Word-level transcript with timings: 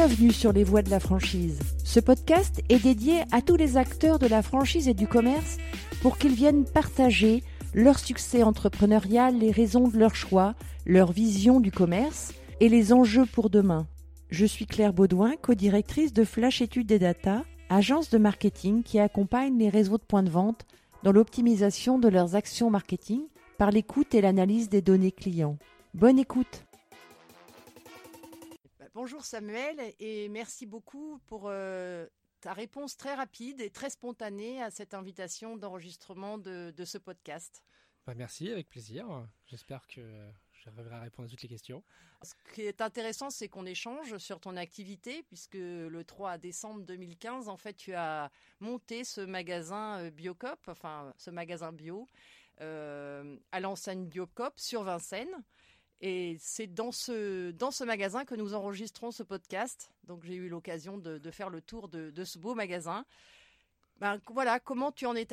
Bienvenue 0.00 0.30
sur 0.30 0.52
les 0.52 0.62
voies 0.62 0.82
de 0.82 0.90
la 0.90 1.00
franchise. 1.00 1.58
Ce 1.82 1.98
podcast 1.98 2.62
est 2.68 2.80
dédié 2.80 3.22
à 3.32 3.42
tous 3.42 3.56
les 3.56 3.76
acteurs 3.76 4.20
de 4.20 4.28
la 4.28 4.42
franchise 4.42 4.86
et 4.86 4.94
du 4.94 5.08
commerce 5.08 5.56
pour 6.02 6.18
qu'ils 6.18 6.36
viennent 6.36 6.64
partager 6.64 7.42
leur 7.74 7.98
succès 7.98 8.44
entrepreneurial, 8.44 9.36
les 9.36 9.50
raisons 9.50 9.88
de 9.88 9.98
leur 9.98 10.14
choix, 10.14 10.54
leur 10.86 11.10
vision 11.10 11.58
du 11.58 11.72
commerce 11.72 12.32
et 12.60 12.68
les 12.68 12.92
enjeux 12.92 13.26
pour 13.26 13.50
demain. 13.50 13.88
Je 14.30 14.46
suis 14.46 14.66
Claire 14.66 14.92
Baudouin, 14.92 15.34
co-directrice 15.42 16.12
de 16.12 16.22
Flash 16.22 16.62
Études 16.62 16.92
et 16.92 17.00
Data, 17.00 17.42
agence 17.68 18.08
de 18.08 18.18
marketing 18.18 18.84
qui 18.84 19.00
accompagne 19.00 19.58
les 19.58 19.68
réseaux 19.68 19.98
de 19.98 20.04
points 20.04 20.22
de 20.22 20.30
vente 20.30 20.64
dans 21.02 21.10
l'optimisation 21.10 21.98
de 21.98 22.06
leurs 22.06 22.36
actions 22.36 22.70
marketing 22.70 23.22
par 23.58 23.72
l'écoute 23.72 24.14
et 24.14 24.20
l'analyse 24.20 24.68
des 24.68 24.80
données 24.80 25.10
clients. 25.10 25.58
Bonne 25.92 26.20
écoute 26.20 26.67
Bonjour 29.00 29.24
Samuel 29.24 29.94
et 30.00 30.28
merci 30.28 30.66
beaucoup 30.66 31.20
pour 31.26 31.44
euh, 31.44 32.08
ta 32.40 32.52
réponse 32.52 32.96
très 32.96 33.14
rapide 33.14 33.60
et 33.60 33.70
très 33.70 33.90
spontanée 33.90 34.60
à 34.60 34.72
cette 34.72 34.92
invitation 34.92 35.56
d'enregistrement 35.56 36.36
de, 36.36 36.74
de, 36.76 36.84
ce 36.84 36.98
podcast. 36.98 37.62
Bah 38.08 38.14
merci, 38.16 38.50
avec 38.50 38.68
plaisir. 38.68 39.06
J'espère 39.46 39.86
que 39.86 40.00
j'arriverai 40.64 40.96
à 40.96 41.00
répondre 41.02 41.28
à 41.28 41.30
toutes 41.30 41.42
les 41.42 41.48
questions. 41.48 41.84
Ce 42.22 42.34
qui 42.52 42.62
est 42.62 42.80
intéressant, 42.80 43.30
c'est 43.30 43.48
qu'on 43.48 43.66
échange 43.66 44.18
sur 44.18 44.40
ton 44.40 44.56
activité, 44.56 45.22
puisque 45.28 45.54
le 45.54 46.02
3 46.02 46.36
décembre 46.38 46.82
2015, 46.82 47.48
en 47.48 47.56
fait, 47.56 47.74
tu 47.74 47.94
as 47.94 48.32
monté 48.58 49.04
ce 49.04 49.20
magasin 49.20 50.00
euh, 50.00 50.10
Biocop, 50.10 50.58
enfin 50.66 51.14
ce 51.18 51.30
magasin 51.30 51.70
bio, 51.70 52.08
euh, 52.62 53.36
à 53.52 53.60
l'enseigne 53.60 54.06
Biocop 54.06 54.58
sur 54.58 54.82
Vincennes. 54.82 55.44
Et 56.00 56.36
c'est 56.38 56.68
dans 56.68 56.92
ce, 56.92 57.50
dans 57.50 57.70
ce 57.70 57.82
magasin 57.82 58.24
que 58.24 58.34
nous 58.34 58.54
enregistrons 58.54 59.10
ce 59.10 59.22
podcast. 59.22 59.92
Donc 60.04 60.24
j'ai 60.24 60.34
eu 60.34 60.48
l'occasion 60.48 60.96
de, 60.98 61.30
faire 61.30 61.50
le 61.50 61.60
tour 61.60 61.88
de, 61.88 62.24
ce 62.24 62.38
beau 62.38 62.54
magasin. 62.54 63.04
Ben, 63.98 64.20
voilà, 64.32 64.60
comment 64.60 64.92
tu 64.92 65.06
en, 65.06 65.16
es 65.16 65.26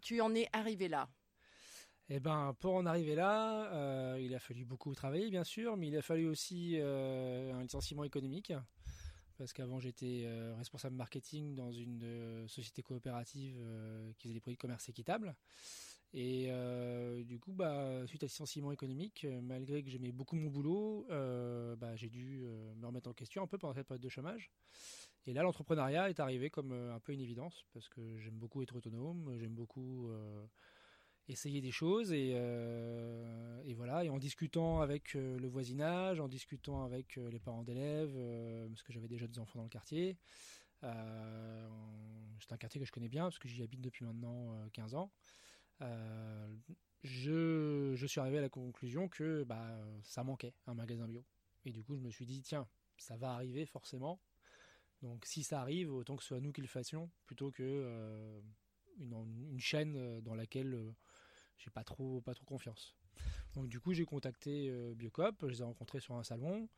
tu 0.00 0.20
en 0.20 0.34
es 0.34 0.48
arrivé 0.52 0.88
là? 0.88 1.08
Eh 2.08 2.20
ben, 2.20 2.54
pour 2.58 2.74
en 2.74 2.84
arriver 2.84 3.14
là, 3.14 3.72
euh, 3.72 4.20
il 4.20 4.34
a 4.34 4.38
fallu 4.38 4.64
beaucoup 4.64 4.94
travailler, 4.94 5.30
bien 5.30 5.44
sûr, 5.44 5.76
mais 5.76 5.88
il 5.88 5.96
a 5.96 6.02
fallu 6.02 6.28
aussi 6.28 6.76
euh, 6.78 7.54
un 7.54 7.62
licenciement 7.62 8.04
économique. 8.04 8.52
Parce 9.38 9.52
qu'avant, 9.52 9.80
j'étais 9.80 10.24
euh, 10.26 10.54
responsable 10.56 10.94
marketing 10.94 11.54
dans 11.54 11.72
une 11.72 12.46
société 12.48 12.82
coopérative 12.82 13.56
qui 14.18 14.24
faisait 14.24 14.34
des 14.34 14.40
produits 14.40 14.56
de 14.56 14.60
commerce 14.60 14.88
équitable. 14.88 15.34
Et 16.14 16.48
euh, 16.50 17.24
du 17.24 17.38
coup, 17.38 17.52
bah, 17.52 18.06
suite 18.06 18.22
à 18.22 18.28
ce 18.28 18.34
licenciement 18.34 18.70
économique, 18.70 19.24
euh, 19.24 19.40
malgré 19.40 19.82
que 19.82 19.88
j'aimais 19.88 20.12
beaucoup 20.12 20.36
mon 20.36 20.50
boulot, 20.50 21.06
euh, 21.10 21.74
bah, 21.76 21.96
j'ai 21.96 22.10
dû 22.10 22.44
me 22.76 22.86
remettre 22.86 23.08
en 23.08 23.14
question 23.14 23.42
un 23.42 23.46
peu 23.46 23.56
pendant 23.56 23.72
cette 23.72 23.86
période 23.86 24.02
de 24.02 24.08
chômage. 24.10 24.50
Et 25.26 25.32
là, 25.32 25.42
l'entrepreneuriat 25.42 26.10
est 26.10 26.20
arrivé 26.20 26.50
comme 26.50 26.72
un 26.72 27.00
peu 27.00 27.12
une 27.12 27.20
évidence 27.20 27.64
parce 27.72 27.88
que 27.88 28.18
j'aime 28.18 28.34
beaucoup 28.34 28.60
être 28.62 28.76
autonome, 28.76 29.36
j'aime 29.38 29.54
beaucoup 29.54 30.10
essayer 31.28 31.60
des 31.60 31.70
choses 31.70 32.12
et, 32.12 32.30
et, 33.64 33.74
voilà. 33.74 34.04
Et 34.04 34.10
en 34.10 34.18
discutant 34.18 34.80
avec 34.80 35.14
le 35.14 35.46
voisinage, 35.46 36.18
en 36.18 36.26
discutant 36.26 36.82
avec 36.84 37.14
les 37.16 37.38
parents 37.38 37.62
d'élèves, 37.62 38.18
parce 38.68 38.82
que 38.82 38.92
j'avais 38.92 39.06
déjà 39.06 39.28
des 39.28 39.38
enfants 39.38 39.60
dans 39.60 39.64
le 39.64 39.70
quartier. 39.70 40.18
c'est 40.80 40.88
un 42.52 42.56
quartier 42.58 42.80
que 42.80 42.86
je 42.86 42.92
connais 42.92 43.08
bien 43.08 43.22
parce 43.22 43.38
que 43.38 43.46
j'y 43.46 43.62
habite 43.62 43.80
depuis 43.80 44.04
maintenant 44.04 44.58
15 44.72 44.96
ans. 44.96 45.12
Euh, 45.82 46.56
je, 47.02 48.06
suis 48.06 48.20
arrivé 48.20 48.38
à 48.38 48.42
la 48.42 48.48
conclusion 48.48 49.08
que 49.08 49.44
bah, 49.44 49.78
ça 50.04 50.24
manquait 50.24 50.54
un 50.66 50.74
magasin 50.74 51.06
bio. 51.06 51.24
Et 51.64 51.72
du 51.72 51.82
coup, 51.82 51.96
je 51.96 52.00
me 52.00 52.10
suis 52.10 52.26
dit, 52.26 52.42
tiens, 52.42 52.66
ça 52.96 53.16
va 53.16 53.32
arriver 53.32 53.66
forcément. 53.66 54.20
Donc 55.02 55.26
si 55.26 55.42
ça 55.42 55.60
arrive, 55.60 55.92
autant 55.92 56.16
que 56.16 56.22
ce 56.22 56.28
soit 56.28 56.40
nous 56.40 56.52
qui 56.52 56.60
le 56.60 56.68
fassions, 56.68 57.10
plutôt 57.26 57.50
que 57.50 57.62
euh, 57.62 58.40
une, 59.00 59.60
chaîne 59.60 60.20
dans 60.20 60.34
laquelle 60.34 60.74
euh, 60.74 60.94
j'ai 61.58 61.70
pas 61.70 61.84
trop, 61.84 62.20
pas 62.20 62.34
trop 62.34 62.44
confiance. 62.44 62.94
Donc 63.54 63.68
du 63.68 63.80
coup, 63.80 63.92
j'ai 63.92 64.04
contacté 64.04 64.68
euh, 64.70 64.94
Biocop, 64.94 65.36
je 65.42 65.46
les 65.46 65.60
ai 65.60 65.64
rencontrés 65.64 66.00
sur 66.00 66.14
un 66.14 66.24
salon. 66.24 66.68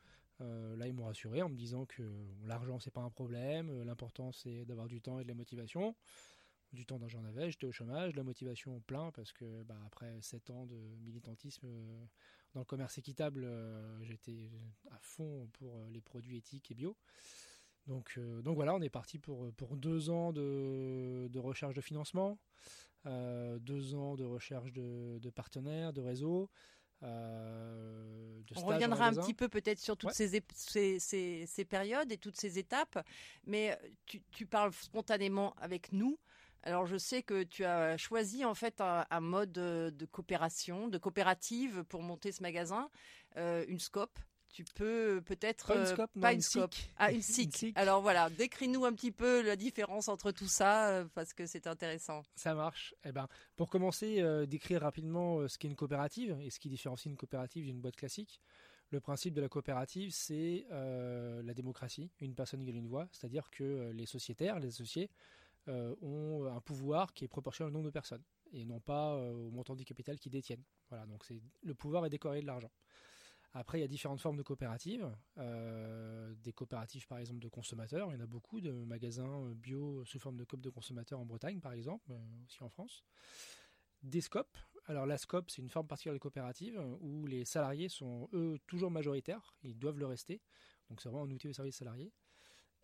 Euh, 0.40 0.76
là, 0.76 0.88
ils 0.88 0.94
m'ont 0.94 1.04
rassuré 1.04 1.42
en 1.42 1.48
me 1.48 1.54
disant 1.54 1.86
que 1.86 2.02
l'argent 2.44 2.80
c'est 2.80 2.90
pas 2.90 3.02
un 3.02 3.10
problème, 3.10 3.82
l'important 3.84 4.32
c'est 4.32 4.64
d'avoir 4.64 4.88
du 4.88 5.00
temps 5.00 5.20
et 5.20 5.22
de 5.22 5.28
la 5.28 5.34
motivation 5.34 5.94
du 6.74 6.86
temps 6.86 6.98
dont 6.98 7.08
j'en 7.08 7.24
avais, 7.24 7.50
j'étais 7.50 7.66
au 7.66 7.72
chômage, 7.72 8.14
la 8.14 8.22
motivation 8.22 8.80
plein 8.80 9.10
parce 9.12 9.32
que 9.32 9.62
bah, 9.62 9.78
après 9.86 10.20
7 10.20 10.50
ans 10.50 10.66
de 10.66 10.76
militantisme 11.04 11.66
euh, 11.66 12.04
dans 12.52 12.60
le 12.60 12.66
commerce 12.66 12.98
équitable, 12.98 13.44
euh, 13.44 14.02
j'étais 14.02 14.50
à 14.90 14.98
fond 15.00 15.48
pour 15.54 15.78
euh, 15.78 15.90
les 15.90 16.00
produits 16.00 16.36
éthiques 16.36 16.70
et 16.70 16.74
bio. 16.74 16.96
Donc, 17.86 18.14
euh, 18.16 18.40
donc 18.42 18.56
voilà, 18.56 18.74
on 18.74 18.80
est 18.80 18.90
parti 18.90 19.18
pour, 19.18 19.52
pour 19.52 19.76
deux 19.76 20.10
ans 20.10 20.32
de, 20.32 21.28
de 21.30 21.38
recherche 21.38 21.74
de 21.74 21.80
financement, 21.80 22.38
euh, 23.06 23.58
deux 23.58 23.94
ans 23.94 24.14
de 24.16 24.24
recherche 24.24 24.72
de, 24.72 25.18
de 25.20 25.30
partenaires, 25.30 25.92
de 25.92 26.00
réseaux. 26.00 26.50
Euh, 27.02 28.40
on 28.56 28.66
reviendra 28.66 29.08
un 29.08 29.12
petit 29.12 29.34
peu 29.34 29.48
peut-être 29.48 29.78
sur 29.78 29.96
toutes 29.96 30.10
ouais. 30.10 30.14
ces, 30.14 30.42
ces, 30.54 30.98
ces, 30.98 31.44
ces, 31.46 31.64
périodes 31.66 32.10
et 32.10 32.16
toutes 32.16 32.36
ces 32.36 32.58
étapes, 32.58 33.04
mais 33.46 33.78
tu, 34.06 34.22
tu 34.30 34.46
parles 34.46 34.72
spontanément 34.72 35.52
avec 35.58 35.92
nous. 35.92 36.18
Alors 36.64 36.86
je 36.86 36.96
sais 36.96 37.22
que 37.22 37.42
tu 37.42 37.64
as 37.64 37.96
choisi 37.98 38.44
en 38.44 38.54
fait 38.54 38.80
un, 38.80 39.06
un 39.10 39.20
mode 39.20 39.52
de 39.52 40.06
coopération, 40.10 40.88
de 40.88 40.98
coopérative 40.98 41.84
pour 41.84 42.02
monter 42.02 42.32
ce 42.32 42.42
magasin, 42.42 42.88
euh, 43.36 43.64
une 43.68 43.78
scope. 43.78 44.18
Tu 44.48 44.62
peux 44.76 45.20
peut-être 45.26 45.66
pas 45.66 45.80
une 45.80 45.86
scope, 45.86 46.10
pas 46.20 46.30
non, 46.30 46.36
une, 46.36 46.40
scope. 46.40 46.74
SIC. 46.74 46.90
Ah 46.96 47.10
une 47.12 47.22
SIC. 47.22 47.72
Alors 47.74 48.00
voilà, 48.00 48.30
décris-nous 48.30 48.84
un 48.84 48.92
petit 48.92 49.10
peu 49.10 49.42
la 49.42 49.56
différence 49.56 50.08
entre 50.08 50.30
tout 50.30 50.46
ça 50.46 50.90
euh, 50.90 51.04
parce 51.12 51.34
que 51.34 51.44
c'est 51.44 51.66
intéressant. 51.66 52.22
Ça 52.36 52.54
marche. 52.54 52.94
Eh 53.04 53.10
ben 53.10 53.28
pour 53.56 53.68
commencer, 53.68 54.20
euh, 54.20 54.46
décrire 54.46 54.82
rapidement 54.82 55.38
euh, 55.40 55.48
ce 55.48 55.58
qu'est 55.58 55.66
une 55.66 55.74
coopérative 55.74 56.36
et 56.40 56.50
ce 56.50 56.60
qui 56.60 56.68
différencie 56.68 57.10
une 57.10 57.16
coopérative 57.16 57.64
d'une 57.64 57.80
boîte 57.80 57.96
classique. 57.96 58.40
Le 58.90 59.00
principe 59.00 59.34
de 59.34 59.40
la 59.40 59.48
coopérative, 59.48 60.12
c'est 60.12 60.66
euh, 60.70 61.42
la 61.42 61.52
démocratie, 61.52 62.12
une 62.20 62.36
personne 62.36 62.62
égale 62.62 62.76
une 62.76 62.86
voix, 62.86 63.08
c'est-à-dire 63.10 63.50
que 63.50 63.90
les 63.92 64.06
sociétaires, 64.06 64.60
les 64.60 64.68
associés, 64.68 65.10
euh, 65.68 65.94
ont 66.02 66.44
un 66.44 66.60
pouvoir 66.60 67.14
qui 67.14 67.24
est 67.24 67.28
proportionnel 67.28 67.70
au 67.70 67.72
nombre 67.72 67.86
de 67.86 67.90
personnes 67.90 68.22
et 68.52 68.66
non 68.66 68.80
pas 68.80 69.14
euh, 69.14 69.32
au 69.32 69.50
montant 69.50 69.74
du 69.74 69.84
capital 69.84 70.18
qu'ils 70.18 70.32
détiennent. 70.32 70.64
Voilà, 70.90 71.06
donc 71.06 71.24
c'est 71.24 71.40
le 71.62 71.74
pouvoir 71.74 72.04
est 72.04 72.10
décoré 72.10 72.40
de 72.40 72.46
l'argent. 72.46 72.70
Après, 73.54 73.78
il 73.78 73.80
y 73.80 73.84
a 73.84 73.88
différentes 73.88 74.20
formes 74.20 74.36
de 74.36 74.42
coopératives. 74.42 75.08
Euh, 75.38 76.34
des 76.42 76.52
coopératives, 76.52 77.06
par 77.06 77.18
exemple, 77.18 77.38
de 77.38 77.48
consommateurs. 77.48 78.10
Il 78.10 78.14
y 78.14 78.20
en 78.20 78.24
a 78.24 78.26
beaucoup 78.26 78.60
de 78.60 78.72
magasins 78.72 79.52
bio 79.54 80.04
sous 80.04 80.18
forme 80.18 80.36
de 80.36 80.44
coop 80.44 80.60
de 80.60 80.70
consommateurs 80.70 81.20
en 81.20 81.24
Bretagne, 81.24 81.60
par 81.60 81.72
exemple, 81.72 82.12
aussi 82.44 82.62
en 82.64 82.68
France. 82.68 83.04
Des 84.02 84.20
scopes. 84.20 84.58
Alors, 84.86 85.06
la 85.06 85.18
scope, 85.18 85.50
c'est 85.50 85.62
une 85.62 85.70
forme 85.70 85.86
particulière 85.86 86.14
de 86.14 86.18
coopérative 86.18 86.84
où 87.00 87.26
les 87.26 87.44
salariés 87.44 87.88
sont, 87.88 88.28
eux, 88.32 88.58
toujours 88.66 88.90
majoritaires. 88.90 89.54
Ils 89.62 89.78
doivent 89.78 90.00
le 90.00 90.06
rester. 90.06 90.42
Donc, 90.90 91.00
c'est 91.00 91.08
vraiment 91.08 91.24
un 91.24 91.30
outil 91.30 91.48
au 91.48 91.52
service 91.52 91.76
salarié 91.76 92.12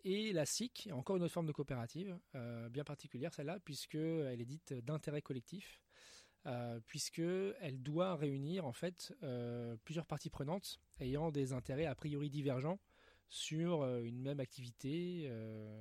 et 0.03 0.33
la 0.33 0.45
SIC, 0.45 0.89
encore 0.91 1.17
une 1.17 1.23
autre 1.23 1.33
forme 1.33 1.45
de 1.45 1.51
coopérative, 1.51 2.17
euh, 2.35 2.69
bien 2.69 2.83
particulière 2.83 3.33
celle-là, 3.33 3.59
puisqu'elle 3.59 4.41
est 4.41 4.45
dite 4.45 4.73
d'intérêt 4.73 5.21
collectif, 5.21 5.81
euh, 6.45 6.79
puisqu'elle 6.87 7.81
doit 7.81 8.15
réunir 8.15 8.65
en 8.65 8.73
fait 8.73 9.13
euh, 9.23 9.77
plusieurs 9.83 10.05
parties 10.05 10.29
prenantes 10.29 10.79
ayant 10.99 11.31
des 11.31 11.53
intérêts 11.53 11.85
a 11.85 11.95
priori 11.95 12.29
divergents 12.29 12.79
sur 13.29 13.85
une 13.99 14.21
même 14.21 14.41
activité, 14.41 15.31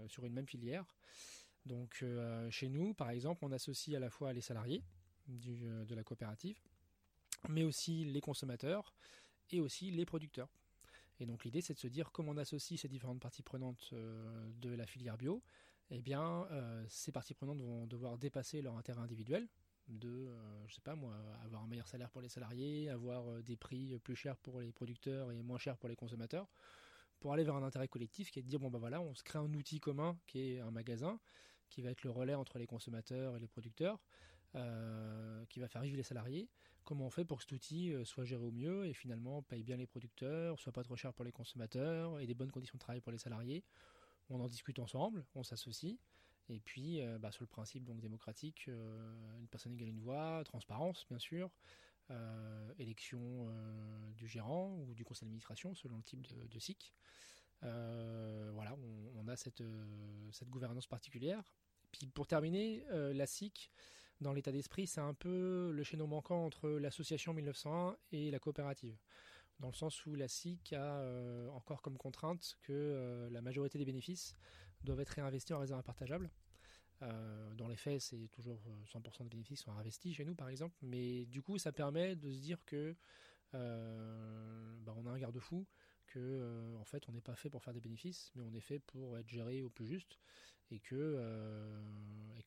sur 0.06 0.25
une 0.25 0.32
même 0.32 0.46
filière. 0.46 0.87
Donc 1.67 2.05
chez 2.50 2.69
nous, 2.69 2.94
par 2.94 3.11
exemple, 3.11 3.44
on 3.44 3.50
associe 3.50 3.96
à 3.96 3.99
la 3.99 4.08
fois 4.08 4.32
les 4.32 4.40
salariés 4.40 4.84
de 5.26 5.93
la 5.96 6.05
coopérative, 6.05 6.61
mais 7.49 7.64
aussi 7.64 8.05
les 8.05 8.20
consommateurs 8.20 8.94
et 9.50 9.61
aussi 9.61 9.90
les 9.90 10.05
producteurs. 10.05 10.59
Et 11.20 11.26
donc 11.26 11.44
l'idée, 11.44 11.61
c'est 11.61 11.75
de 11.75 11.78
se 11.78 11.87
dire 11.87 12.11
comment 12.12 12.32
on 12.32 12.37
associe 12.37 12.81
ces 12.81 12.88
différentes 12.88 13.20
parties 13.20 13.43
prenantes 13.43 13.90
euh, 13.93 14.50
de 14.61 14.70
la 14.70 14.87
filière 14.87 15.17
bio. 15.17 15.43
Eh 15.90 16.02
bien, 16.02 16.46
euh, 16.50 16.84
ces 16.88 17.12
parties 17.12 17.34
prenantes 17.34 17.61
vont 17.61 17.87
devoir 17.87 18.17
dépasser 18.19 18.62
leur 18.62 18.76
intérêt 18.76 19.00
individuel. 19.00 19.49
de, 19.88 20.31
je 20.67 20.75
sais 20.75 20.81
pas 20.82 20.94
moi, 20.94 21.17
avoir 21.44 21.62
un 21.62 21.67
meilleur 21.67 21.88
salaire 21.88 22.11
pour 22.11 22.20
les 22.20 22.28
salariés, 22.28 22.88
avoir 22.90 23.43
des 23.43 23.56
prix 23.56 23.99
plus 23.99 24.14
chers 24.14 24.37
pour 24.37 24.61
les 24.61 24.72
producteurs 24.72 25.32
et 25.32 25.43
moins 25.43 25.58
chers 25.58 25.76
pour 25.76 25.88
les 25.88 25.96
consommateurs, 25.96 26.49
pour 27.19 27.32
aller 27.32 27.44
vers 27.44 27.56
un 27.56 27.62
intérêt 27.62 27.88
collectif 27.88 28.31
qui 28.31 28.38
est 28.38 28.43
de 28.43 28.49
dire 28.49 28.61
bon 28.61 28.70
bah 28.70 28.78
voilà, 28.78 29.00
on 29.00 29.14
se 29.14 29.22
crée 29.22 29.38
un 29.38 29.52
outil 29.55 29.81
commun 29.81 30.17
qui 30.26 30.52
est 30.52 30.61
un 30.61 30.70
magasin, 30.70 31.19
qui 31.69 31.82
va 31.82 31.90
être 31.90 32.02
le 32.02 32.11
relais 32.11 32.34
entre 32.34 32.58
les 32.58 32.67
consommateurs 32.67 33.37
et 33.37 33.40
les 33.40 33.49
producteurs, 33.49 33.99
euh, 34.56 35.44
qui 35.46 35.61
va 35.61 35.69
faire 35.69 35.82
vivre 35.82 35.96
les 35.96 36.02
salariés. 36.02 36.49
Comment 36.85 37.06
on 37.06 37.11
fait 37.11 37.25
pour 37.25 37.38
que 37.38 37.44
cet 37.44 37.53
outil 37.53 37.93
euh, 37.93 38.05
soit 38.05 38.25
géré 38.25 38.43
au 38.43 38.50
mieux 38.50 38.87
et 38.87 38.93
finalement 38.93 39.43
paye 39.43 39.62
bien 39.62 39.77
les 39.77 39.87
producteurs, 39.87 40.59
soit 40.59 40.73
pas 40.73 40.82
trop 40.82 40.97
cher 40.97 41.12
pour 41.12 41.25
les 41.25 41.32
consommateurs 41.32 42.19
et 42.21 42.27
des 42.27 42.35
bonnes 42.35 42.50
conditions 42.50 42.77
de 42.77 42.81
travail 42.81 43.00
pour 43.00 43.12
les 43.12 43.19
salariés 43.19 43.65
On 44.29 44.41
en 44.41 44.49
discute 44.49 44.79
ensemble, 44.79 45.25
on 45.35 45.43
s'associe. 45.43 45.97
Et 46.49 46.59
puis, 46.59 47.00
euh, 47.00 47.19
bah, 47.19 47.31
sur 47.31 47.43
le 47.43 47.49
principe 47.49 47.85
donc 47.85 48.00
démocratique, 48.00 48.67
une 48.67 49.47
personne 49.49 49.73
égale 49.73 49.88
une 49.88 50.00
voix, 50.00 50.43
transparence 50.44 51.06
bien 51.09 51.19
sûr, 51.19 51.50
élection 52.79 53.55
du 54.17 54.27
gérant 54.27 54.77
ou 54.81 54.94
du 54.94 55.05
conseil 55.05 55.27
d'administration 55.27 55.77
selon 55.77 55.97
le 55.97 56.03
type 56.03 56.27
de, 56.27 56.49
de 56.49 56.59
SIC. 56.59 56.93
voilà, 57.62 58.77
on, 59.15 59.29
a 59.29 59.37
cette, 59.37 59.62
cette 60.32 60.50
gouvernance 60.50 60.88
particulière. 60.88 61.44
Puis 61.93 62.09
pour 62.09 62.27
terminer, 62.27 62.82
la 62.91 63.27
SIC, 63.27 63.71
dans 64.20 64.32
l'état 64.32 64.52
d'esprit, 64.52 64.87
c'est 64.87 65.00
un 65.00 65.14
peu 65.14 65.70
le 65.72 65.82
chaînon 65.82 66.06
manquant 66.06 66.44
entre 66.44 66.69
l'association 66.70 67.32
1901 67.32 67.96
et 68.12 68.31
la 68.31 68.38
coopérative. 68.38 68.96
Dans 69.58 69.69
le 69.69 69.75
sens 69.75 70.06
où 70.06 70.14
la 70.14 70.28
SIC 70.28 70.72
a 70.72 71.00
euh, 71.00 71.49
encore 71.50 71.82
comme 71.82 71.99
contrainte 71.99 72.56
que 72.62 72.72
euh, 72.72 73.31
la 73.31 73.43
majorité 73.43 73.78
des 73.78 73.84
bénéfices 73.84 74.37
doivent 74.84 75.00
être 75.00 75.11
réinvestis 75.11 75.52
en 75.52 75.58
réserve 75.58 75.82
partageable. 75.82 76.31
Euh, 77.02 77.55
dans 77.55 77.69
les 77.69 77.76
faits, 77.76 78.00
c'est 78.00 78.28
toujours 78.28 78.61
100% 78.93 79.25
des 79.25 79.28
bénéfices 79.28 79.61
sont 79.61 79.72
investis 79.72 80.17
chez 80.17 80.25
nous, 80.25 80.34
par 80.34 80.49
exemple. 80.49 80.76
Mais 80.82 81.26
du 81.26 81.43
coup, 81.43 81.58
ça 81.58 81.72
permet 81.72 82.17
de 82.17 82.31
se 82.31 82.38
dire 82.40 82.64
que 82.64 82.94
bah, 83.52 84.94
on 84.96 85.06
a 85.06 85.11
un 85.11 85.19
garde-fou, 85.19 85.67
que 86.10 86.76
en 86.78 86.84
fait, 86.84 87.08
on 87.08 87.12
n'est 87.12 87.20
pas 87.20 87.34
fait 87.36 87.50
pour 87.50 87.62
faire 87.62 87.72
des 87.72 87.80
bénéfices, 87.80 88.30
mais 88.34 88.42
on 88.42 88.52
est 88.52 88.60
fait 88.60 88.78
pour 88.78 89.18
être 89.18 89.28
géré 89.28 89.62
au 89.62 89.70
plus 89.70 89.86
juste 89.86 90.18
et 90.70 90.78
que, 90.78 90.94
euh, 90.94 91.80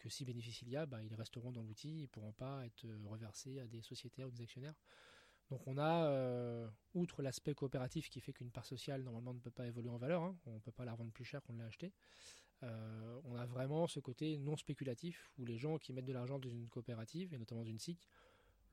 si 0.07 0.25
bénéfice 0.25 0.61
il 0.61 0.69
y 0.69 0.75
a, 0.75 0.85
bah, 0.85 1.01
ils 1.01 1.15
resteront 1.15 1.51
dans 1.51 1.63
l'outil, 1.63 1.99
ils 1.99 2.01
ne 2.03 2.07
pourront 2.07 2.33
pas 2.33 2.65
être 2.65 2.85
euh, 2.85 2.97
reversés 3.05 3.59
à 3.59 3.67
des 3.67 3.81
sociétaires 3.81 4.27
ou 4.27 4.31
des 4.31 4.41
actionnaires. 4.43 4.75
Donc 5.49 5.65
on 5.67 5.77
a, 5.77 6.07
euh, 6.07 6.67
outre 6.93 7.21
l'aspect 7.21 7.53
coopératif 7.53 8.09
qui 8.09 8.19
fait 8.19 8.33
qu'une 8.33 8.51
part 8.51 8.65
sociale 8.65 9.03
normalement 9.03 9.33
ne 9.33 9.39
peut 9.39 9.51
pas 9.51 9.65
évoluer 9.65 9.89
en 9.89 9.97
valeur, 9.97 10.23
hein, 10.23 10.35
on 10.45 10.55
ne 10.55 10.59
peut 10.59 10.71
pas 10.71 10.83
la 10.83 10.91
revendre 10.91 11.11
plus 11.11 11.25
cher 11.25 11.41
qu'on 11.43 11.53
l'a 11.53 11.65
acheté, 11.65 11.93
on 13.25 13.35
a 13.35 13.45
vraiment 13.45 13.87
ce 13.87 13.99
côté 13.99 14.37
non 14.37 14.55
spéculatif 14.55 15.29
où 15.37 15.43
les 15.43 15.57
gens 15.57 15.77
qui 15.77 15.91
mettent 15.91 16.05
de 16.05 16.13
l'argent 16.13 16.39
dans 16.39 16.49
une 16.49 16.69
coopérative, 16.69 17.33
et 17.33 17.37
notamment 17.37 17.65
d'une 17.65 17.77
SIC, 17.77 18.07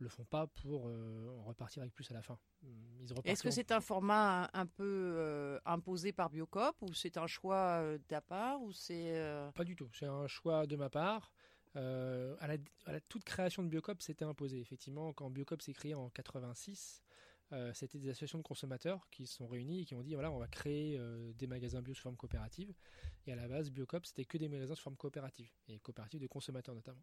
le 0.00 0.08
font 0.08 0.24
pas 0.24 0.46
pour 0.46 0.88
euh, 0.88 1.36
repartir 1.44 1.82
avec 1.82 1.94
plus 1.94 2.10
à 2.10 2.14
la 2.14 2.22
fin. 2.22 2.38
Est-ce 3.24 3.42
que 3.42 3.50
c'est 3.50 3.72
un 3.72 3.80
format 3.80 4.50
un, 4.52 4.66
peu 4.66 4.84
euh, 5.16 5.58
imposé 5.64 6.12
par 6.12 6.30
Biocop 6.30 6.76
ou 6.82 6.92
c'est 6.94 7.16
un 7.16 7.26
choix 7.26 7.80
euh, 7.80 7.98
de 7.98 8.02
ta 8.04 8.20
part 8.20 8.62
ou 8.62 8.72
c'est 8.72 9.22
Pas 9.54 9.64
du 9.64 9.76
tout, 9.76 9.88
c'est 9.92 10.06
un 10.06 10.26
choix 10.26 10.66
de 10.66 10.76
ma 10.76 10.90
part. 10.90 11.32
À 11.74 12.46
la, 12.46 13.00
toute 13.08 13.24
création 13.24 13.62
de 13.62 13.68
Biocop, 13.68 14.02
c'était 14.02 14.24
imposé. 14.24 14.60
Effectivement, 14.60 15.12
quand 15.12 15.30
Biocop 15.30 15.62
s'est 15.62 15.72
créé 15.72 15.94
en 15.94 16.10
86, 16.10 17.02
c'était 17.74 17.98
des 17.98 18.10
associations 18.10 18.38
de 18.38 18.44
consommateurs 18.44 19.08
qui 19.10 19.26
se 19.26 19.36
sont 19.36 19.48
réunies 19.48 19.80
et 19.80 19.84
qui 19.84 19.94
ont 19.94 20.02
dit 20.02 20.14
voilà, 20.14 20.30
on 20.30 20.38
va 20.38 20.48
créer 20.48 21.00
des 21.34 21.46
magasins 21.46 21.82
bio 21.82 21.94
sous 21.94 22.02
forme 22.02 22.16
coopérative. 22.16 22.72
Et 23.26 23.32
à 23.32 23.36
la 23.36 23.48
base, 23.48 23.70
Biocop, 23.70 24.06
c'était 24.06 24.24
que 24.24 24.38
des 24.38 24.48
magasins 24.48 24.74
sous 24.74 24.82
forme 24.82 24.96
coopérative, 24.96 25.50
et 25.68 25.78
coopérative 25.80 26.20
de 26.20 26.26
consommateurs 26.26 26.74
notamment. 26.74 27.02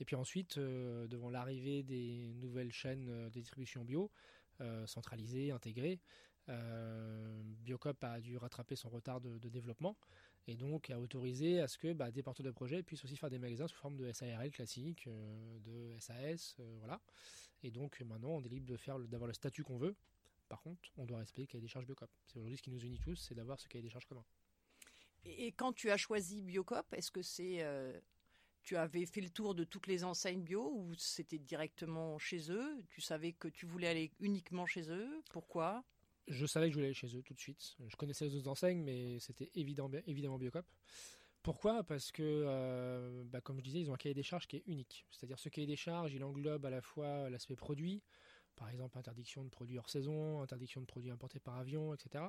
Et 0.00 0.04
puis 0.04 0.16
ensuite, 0.16 0.58
euh, 0.58 1.06
devant 1.06 1.30
l'arrivée 1.30 1.82
des 1.82 2.32
nouvelles 2.34 2.72
chaînes 2.72 3.08
euh, 3.08 3.26
de 3.26 3.38
distribution 3.38 3.84
bio, 3.84 4.10
euh, 4.60 4.86
centralisées, 4.86 5.50
intégrées, 5.50 6.00
Biocop 6.48 8.02
a 8.02 8.20
dû 8.20 8.36
rattraper 8.36 8.74
son 8.74 8.88
retard 8.88 9.20
de, 9.20 9.38
développement 9.48 9.96
et 10.48 10.56
donc 10.56 10.90
a 10.90 10.98
autorisé 10.98 11.60
à 11.60 11.68
ce 11.68 11.78
que 11.78 11.92
bah, 11.92 12.10
des 12.10 12.24
porteurs 12.24 12.44
de 12.44 12.50
projets 12.50 12.82
puissent 12.82 13.04
aussi 13.04 13.16
faire 13.16 13.30
des 13.30 13.38
magasins 13.38 13.68
sous 13.68 13.76
forme 13.76 13.96
de 13.96 14.10
SARL 14.10 14.50
classique, 14.50 15.08
de 15.60 15.94
SAS, 16.00 16.56
voilà. 16.80 17.00
Et 17.62 17.70
donc 17.70 18.00
maintenant, 18.00 18.30
on 18.30 18.42
est 18.42 18.48
libre 18.48 18.66
de 18.66 18.76
faire 18.76 18.98
d'avoir 18.98 19.28
le 19.28 19.34
statut 19.34 19.62
qu'on 19.62 19.78
veut. 19.78 19.94
Par 20.48 20.60
contre, 20.60 20.90
on 20.96 21.06
doit 21.06 21.18
respecter 21.18 21.42
le 21.42 21.46
cahier 21.46 21.62
des 21.62 21.68
charges 21.68 21.86
Biocop. 21.86 22.10
C'est 22.26 22.36
aujourd'hui 22.36 22.56
ce 22.56 22.62
qui 22.62 22.70
nous 22.70 22.80
unit 22.80 22.98
tous, 22.98 23.16
c'est 23.16 23.34
d'avoir 23.34 23.58
ce 23.58 23.68
cahier 23.68 23.82
des 23.82 23.90
charges 23.90 24.06
commun. 24.06 24.24
Et 25.24 25.52
quand 25.52 25.72
tu 25.72 25.90
as 25.90 25.96
choisi 25.96 26.42
Biocop, 26.42 26.86
est-ce 26.92 27.10
que 27.10 27.22
c'est 27.22 27.64
tu 28.62 28.76
avais 28.76 29.06
fait 29.06 29.20
le 29.20 29.30
tour 29.30 29.54
de 29.54 29.64
toutes 29.64 29.88
les 29.88 30.04
enseignes 30.04 30.42
bio 30.42 30.72
ou 30.72 30.94
c'était 30.94 31.38
directement 31.38 32.18
chez 32.18 32.50
eux? 32.50 32.84
Tu 32.90 33.00
savais 33.00 33.32
que 33.32 33.48
tu 33.48 33.66
voulais 33.66 33.88
aller 33.88 34.12
uniquement 34.20 34.66
chez 34.66 34.88
eux? 34.90 35.22
Pourquoi? 35.30 35.84
Je 36.28 36.46
savais 36.46 36.66
que 36.66 36.72
je 36.72 36.76
voulais 36.76 36.86
aller 36.86 36.94
chez 36.94 37.16
eux 37.16 37.22
tout 37.22 37.34
de 37.34 37.40
suite. 37.40 37.76
Je 37.88 37.96
connaissais 37.96 38.26
les 38.26 38.36
autres 38.36 38.48
enseignes, 38.48 38.82
mais 38.82 39.18
c'était 39.18 39.50
évident, 39.54 39.90
évidemment 40.06 40.38
Biocop. 40.38 40.64
Pourquoi? 41.42 41.82
Parce 41.82 42.12
que, 42.12 42.22
euh, 42.22 43.24
bah, 43.24 43.40
comme 43.40 43.58
je 43.58 43.64
disais, 43.64 43.80
ils 43.80 43.90
ont 43.90 43.94
un 43.94 43.98
cahier 43.98 44.14
des 44.14 44.22
charges 44.22 44.46
qui 44.46 44.56
est 44.56 44.62
unique. 44.66 45.06
C'est-à-dire 45.10 45.38
ce 45.38 45.48
cahier 45.48 45.66
des 45.66 45.76
charges, 45.76 46.14
il 46.14 46.22
englobe 46.22 46.64
à 46.64 46.70
la 46.70 46.80
fois 46.80 47.28
l'aspect 47.30 47.56
produit, 47.56 48.02
par 48.54 48.70
exemple 48.70 48.98
interdiction 48.98 49.44
de 49.44 49.48
produits 49.48 49.78
hors 49.78 49.90
saison, 49.90 50.40
interdiction 50.42 50.80
de 50.80 50.86
produits 50.86 51.10
importés 51.10 51.40
par 51.40 51.56
avion, 51.56 51.94
etc 51.94 52.24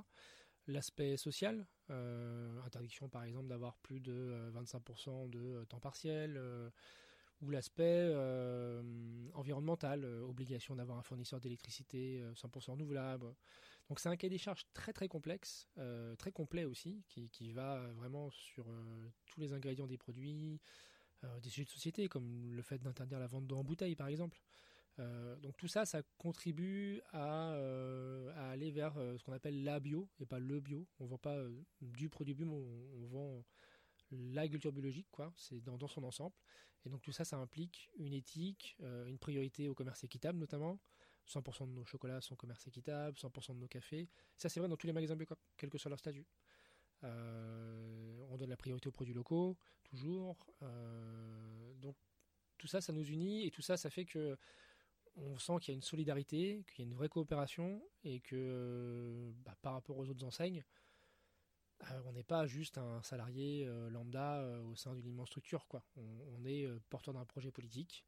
l'aspect 0.67 1.17
social, 1.17 1.67
euh, 1.89 2.61
interdiction 2.63 3.09
par 3.09 3.23
exemple 3.23 3.49
d'avoir 3.49 3.77
plus 3.79 3.99
de 3.99 4.49
25% 4.53 5.25
euh, 5.35 5.59
de 5.59 5.65
temps 5.65 5.79
partiel, 5.79 6.41
ou 7.41 7.49
l'aspect 7.49 8.09
environnemental, 9.33 10.05
obligation 10.05 10.75
d'avoir 10.75 10.97
un 10.97 11.03
fournisseur 11.03 11.41
d'électricité 11.41 12.23
100% 12.35 12.71
renouvelable. 12.71 13.35
Donc 13.89 13.99
c'est 13.99 14.09
un 14.09 14.15
cahier 14.15 14.29
des 14.29 14.37
charges 14.37 14.65
très 14.73 14.93
très 14.93 15.07
complexe, 15.07 15.67
très 16.17 16.31
complet 16.31 16.65
aussi, 16.65 17.03
qui, 17.09 17.29
qui 17.29 17.51
va 17.51 17.85
vraiment 17.93 18.29
sur 18.31 18.65
tous 19.25 19.39
les 19.39 19.53
ingrédients 19.53 19.87
des 19.87 19.97
produits, 19.97 20.61
des 21.41 21.49
sujets 21.49 21.65
de 21.65 21.69
société, 21.69 22.07
comme 22.07 22.53
le 22.53 22.61
fait 22.61 22.81
d'interdire 22.81 23.19
la 23.19 23.27
vente 23.27 23.45
d'eau 23.45 23.57
en 23.57 23.63
bouteille 23.63 23.95
par 23.95 24.07
exemple. 24.07 24.41
Euh, 24.99 25.35
donc 25.37 25.57
tout 25.57 25.67
ça, 25.67 25.85
ça 25.85 26.01
contribue 26.17 27.01
à, 27.11 27.53
euh, 27.53 28.51
aller 28.51 28.71
vers 28.71 28.95
euh, 28.97 29.17
ce 29.17 29.23
qu'on 29.23 29.33
appelle 29.33 29.63
la 29.63 29.79
bio 29.79 30.07
et 30.19 30.25
pas 30.25 30.39
le 30.39 30.59
bio. 30.59 30.87
On 30.99 31.05
vend 31.05 31.17
pas 31.17 31.37
du 31.81 32.09
produit 32.09 32.33
bio, 32.33 32.47
on, 32.47 33.05
vend 33.07 33.43
l'agriculture 34.11 34.71
biologique, 34.71 35.07
quoi. 35.11 35.33
C'est 35.35 35.61
dans, 35.61 35.87
son 35.87 36.03
ensemble. 36.03 36.35
Et 36.85 36.89
donc 36.89 37.01
tout 37.01 37.11
ça, 37.11 37.25
ça 37.25 37.37
implique 37.37 37.89
une 37.97 38.13
éthique, 38.13 38.77
une 38.81 39.17
priorité 39.17 39.69
au 39.69 39.73
commerce 39.73 40.03
équitable 40.03 40.37
notamment. 40.37 40.79
100% 41.27 41.67
de 41.67 41.73
nos 41.73 41.85
chocolats 41.85 42.21
sont 42.21 42.35
commerce 42.35 42.67
équitable, 42.67 43.17
100% 43.17 43.55
de 43.55 43.59
nos 43.59 43.67
cafés. 43.67 44.09
Ça, 44.37 44.49
c'est 44.49 44.59
vrai 44.59 44.69
dans 44.69 44.77
tous 44.77 44.87
les 44.87 44.93
magasins 44.93 45.15
bio, 45.15 45.27
quel 45.57 45.69
que 45.69 45.77
soit 45.77 45.89
leur 45.89 45.99
statut. 45.99 46.25
on 47.01 48.37
donne 48.37 48.49
la 48.49 48.57
priorité 48.57 48.89
aux 48.89 48.91
produits 48.91 49.13
locaux, 49.13 49.57
toujours. 49.83 50.45
donc 51.81 51.95
tout 52.57 52.67
ça, 52.67 52.81
ça 52.81 52.93
nous 52.93 53.05
unit 53.05 53.45
et 53.45 53.51
tout 53.51 53.61
ça, 53.61 53.77
ça 53.77 53.89
fait 53.89 54.05
que 54.05 54.37
on 55.15 55.37
sent 55.37 55.53
qu'il 55.61 55.71
y 55.71 55.75
a 55.75 55.75
une 55.75 55.81
solidarité, 55.81 56.65
qu'il 56.71 56.85
y 56.85 56.87
a 56.87 56.89
une 56.89 56.95
vraie 56.95 57.09
coopération 57.09 57.81
et 58.03 58.19
que 58.19 59.31
bah, 59.45 59.55
par 59.61 59.73
rapport 59.73 59.97
aux 59.97 60.09
autres 60.09 60.23
enseignes, 60.23 60.63
euh, 61.91 62.01
on 62.05 62.13
n'est 62.13 62.23
pas 62.23 62.45
juste 62.47 62.77
un 62.77 63.01
salarié 63.03 63.65
euh, 63.65 63.89
lambda 63.89 64.39
euh, 64.39 64.61
au 64.63 64.75
sein 64.75 64.93
d'une 64.95 65.07
immense 65.07 65.29
structure. 65.29 65.65
On, 65.97 66.45
est 66.45 66.67
porteur 66.89 67.13
d'un 67.13 67.25
projet 67.25 67.51
politique 67.51 68.03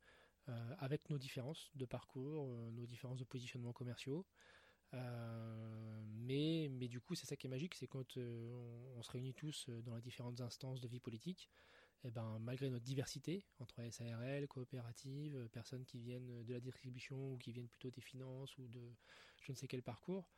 avec 0.80 1.10
nos 1.10 1.18
différences 1.18 1.72
de 1.76 1.86
parcours, 1.86 2.48
nos 2.72 2.86
différences 2.86 3.20
de 3.20 3.24
positionnement 3.24 3.74
commerciaux. 3.74 4.26
mais, 4.94 6.70
mais 6.72 6.88
du 6.88 7.02
coup, 7.02 7.16
c'est 7.16 7.26
ça 7.26 7.36
qui 7.36 7.48
est 7.48 7.50
magique, 7.50 7.76
c'est 7.76 7.88
quand 7.88 8.18
on, 8.18 9.02
se 9.04 9.12
réunit 9.12 9.34
tous 9.34 9.70
dans 9.84 9.96
les 9.96 10.02
différentes 10.02 10.42
instances 10.42 10.82
de 10.82 10.88
vie 10.88 11.00
politique, 11.00 11.50
eh 12.04 12.12
ben, 12.12 12.38
malgré 12.40 12.70
notre 12.70 12.86
diversité 12.86 13.46
entre 13.60 13.82
SARL, 13.90 14.48
coopératives, 14.48 15.50
personnes 15.52 15.86
qui 15.86 16.00
viennent 16.00 16.44
de 16.44 16.54
la 16.54 16.60
distribution 16.60 17.34
ou 17.34 17.38
qui 17.38 17.52
viennent 17.52 17.68
plutôt 17.68 17.90
des 17.90 18.02
finances 18.02 18.58
ou 18.58 18.68
de 18.68 18.94
je 19.42 19.52
ne 19.52 19.58
sais 19.58 19.68
quel 19.68 19.82
parcours, 19.82 20.30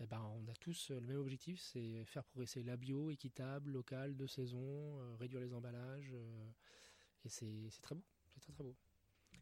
eh 0.00 0.06
ben, 0.06 0.22
on 0.34 0.48
a 0.48 0.54
tous 0.54 0.90
le 0.90 1.00
même 1.02 1.18
objectif, 1.18 1.60
c'est 1.60 2.04
faire 2.06 2.24
progresser 2.24 2.62
la 2.62 2.76
bio, 2.76 3.10
équitable, 3.10 3.70
locale, 3.70 4.16
de 4.16 4.26
saison, 4.26 4.98
euh, 4.98 5.14
réduire 5.16 5.42
les 5.42 5.52
emballages. 5.52 6.12
Euh, 6.14 6.50
et 7.24 7.28
c'est 7.28 7.68
très 7.82 7.94
beau, 7.94 8.04
c'est 8.32 8.40
très 8.40 8.52
très 8.52 8.64
beau. 8.64 8.74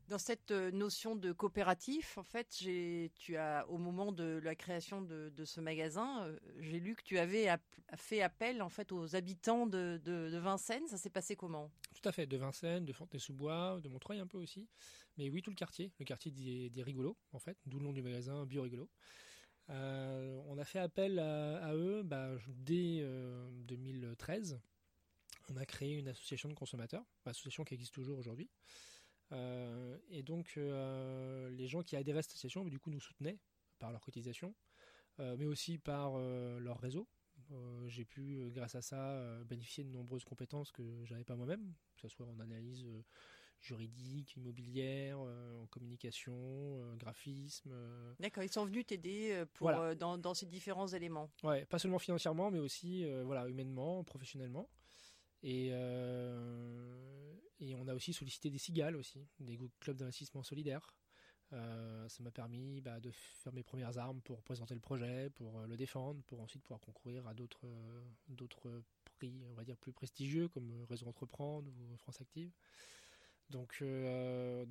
Dans 0.09 0.19
cette 0.19 0.53
euh, 0.53 0.71
notion 0.71 1.17
de 1.17 1.33
coopératif, 1.33 2.17
en 2.17 2.23
fait, 2.23 2.49
tu 2.49 3.37
as, 3.37 3.69
au 3.69 3.77
moment 3.77 4.11
de 4.11 4.41
la 4.43 4.55
création 4.55 5.03
de, 5.03 5.45
ce 5.45 5.61
magasin, 5.61 6.25
euh, 6.25 6.39
j'ai 6.61 6.81
lu 6.81 6.95
que 6.95 7.03
tu 7.03 7.19
avais 7.19 7.49
fait 7.95 8.23
appel 8.23 8.63
en 8.63 8.71
fait 8.71 8.91
aux 8.91 9.17
habitants 9.17 9.67
de, 9.67 10.01
Vincennes. 10.39 10.87
Ça 10.89 10.97
s'est 10.97 11.11
passé 11.11 11.37
comment? 11.37 11.71
Tout 11.95 12.09
à 12.09 12.13
fait, 12.13 12.27
de 12.27 12.39
Vincennes, 12.39 12.87
de 12.87 12.93
Fontenay-sous-Bois, 12.95 13.81
de 13.83 13.89
Montreuil 13.91 14.19
un 14.19 14.27
peu 14.27 14.39
aussi. 14.39 14.67
Mais 15.19 15.29
oui, 15.29 15.43
tout 15.43 15.51
le 15.51 15.57
quartier, 15.57 15.93
le 15.99 16.07
quartier 16.07 16.31
des, 16.31 16.83
rigolos, 16.83 17.19
en 17.33 17.39
fait, 17.39 17.59
d'où 17.67 17.79
le 17.79 17.85
nom 17.85 17.93
du 17.93 18.01
magasin 18.01 18.47
Bio 18.47 18.63
Rigolo. 18.63 18.89
Euh, 19.69 20.41
on 20.47 20.57
a 20.57 20.65
fait 20.65 20.79
appel 20.79 21.19
à, 21.19 21.75
eux 21.75 22.03
bah, 22.03 22.31
dès 22.49 23.05
2013. 23.67 24.59
On 25.51 25.57
a 25.59 25.67
créé 25.67 25.99
une 25.99 26.09
association 26.09 26.49
de 26.49 26.55
consommateurs, 26.55 27.05
association 27.27 27.65
qui 27.65 27.75
existe 27.75 27.93
toujours 27.93 28.19
aujourd'hui. 28.19 28.49
Et 29.33 30.23
donc, 30.23 30.57
les 30.57 31.67
gens 31.67 31.83
qui 31.83 31.97
adhéraient 31.97 32.21
à 32.21 32.23
cette 32.23 32.33
association, 32.33 32.65
du 32.65 32.79
coup, 32.79 32.91
nous 32.91 33.01
soutenaient 33.01 33.39
par 33.79 33.93
leur 33.93 34.01
cotisation, 34.01 34.55
mais 35.19 35.47
aussi 35.47 35.79
par 35.79 36.19
leur 36.19 36.79
réseau. 36.79 37.09
j'ai 37.87 38.05
pu, 38.05 38.51
grâce 38.53 38.75
à 38.75 38.83
ça, 38.83 39.45
bénéficier 39.45 39.85
de 39.85 39.91
nombreuses 39.91 40.25
compétences 40.25 40.73
que 40.73 41.05
j'avais 41.05 41.25
pas 41.25 41.37
moi-même, 41.37 41.75
que 41.95 42.01
ce 42.03 42.09
soit 42.09 42.27
en 42.27 42.39
analyse 42.41 42.87
juridique, 43.61 44.37
immobilière, 44.37 45.19
en 45.19 45.67
communication, 45.67 46.95
graphisme. 46.97 47.75
D'accord, 48.21 48.45
ils 48.45 48.53
sont 48.53 48.65
venus 48.65 48.87
t'aider 48.87 49.45
pour 49.55 49.71
dans, 49.97 50.17
dans, 50.17 50.35
ces 50.35 50.47
différents 50.47 50.89
éléments. 50.89 51.31
Ouais, 51.43 51.65
pas 51.67 51.79
seulement 51.79 51.99
financièrement, 51.99 52.51
mais 52.51 52.61
aussi 52.61 53.05
voilà 53.25 53.49
humainement, 53.49 54.05
professionnellement. 54.05 54.69
Et, 55.43 55.69
et 57.61 57.75
on 57.75 57.89
a 57.89 57.95
aussi 57.95 58.13
sollicité 58.13 58.51
des 58.51 58.59
cigales 58.59 58.97
aussi, 58.97 59.27
des 59.41 59.59
clubs 59.81 59.97
d'investissement 59.97 60.43
solidaire. 60.43 60.95
ça 61.51 62.23
m'a 62.23 62.31
permis 62.31 62.81
bah, 62.81 63.01
de 63.01 63.11
faire 63.13 63.53
mes 63.53 63.63
premières 63.63 63.99
armes 63.99 64.21
pour 64.23 64.43
présenter 64.43 64.75
le 64.75 64.81
projet, 64.81 65.31
pour 65.31 65.61
le 65.61 65.77
défendre, 65.77 66.23
pour 66.25 66.41
ensuite 66.41 66.63
pouvoir 66.63 66.81
concourir 66.81 67.27
à 67.27 67.35
d'autres 67.35 67.69
d'autres 68.29 68.83
prix, 69.19 69.45
on 69.51 69.55
va 69.55 69.65
dire 69.65 69.77
plus 69.77 69.93
prestigieux 69.93 70.49
comme 70.49 70.85
Réseau 70.89 71.07
Entreprendre 71.07 71.71
ou 71.71 71.97
France 71.97 72.21
Active. 72.21 72.51
Donc, 73.51 73.83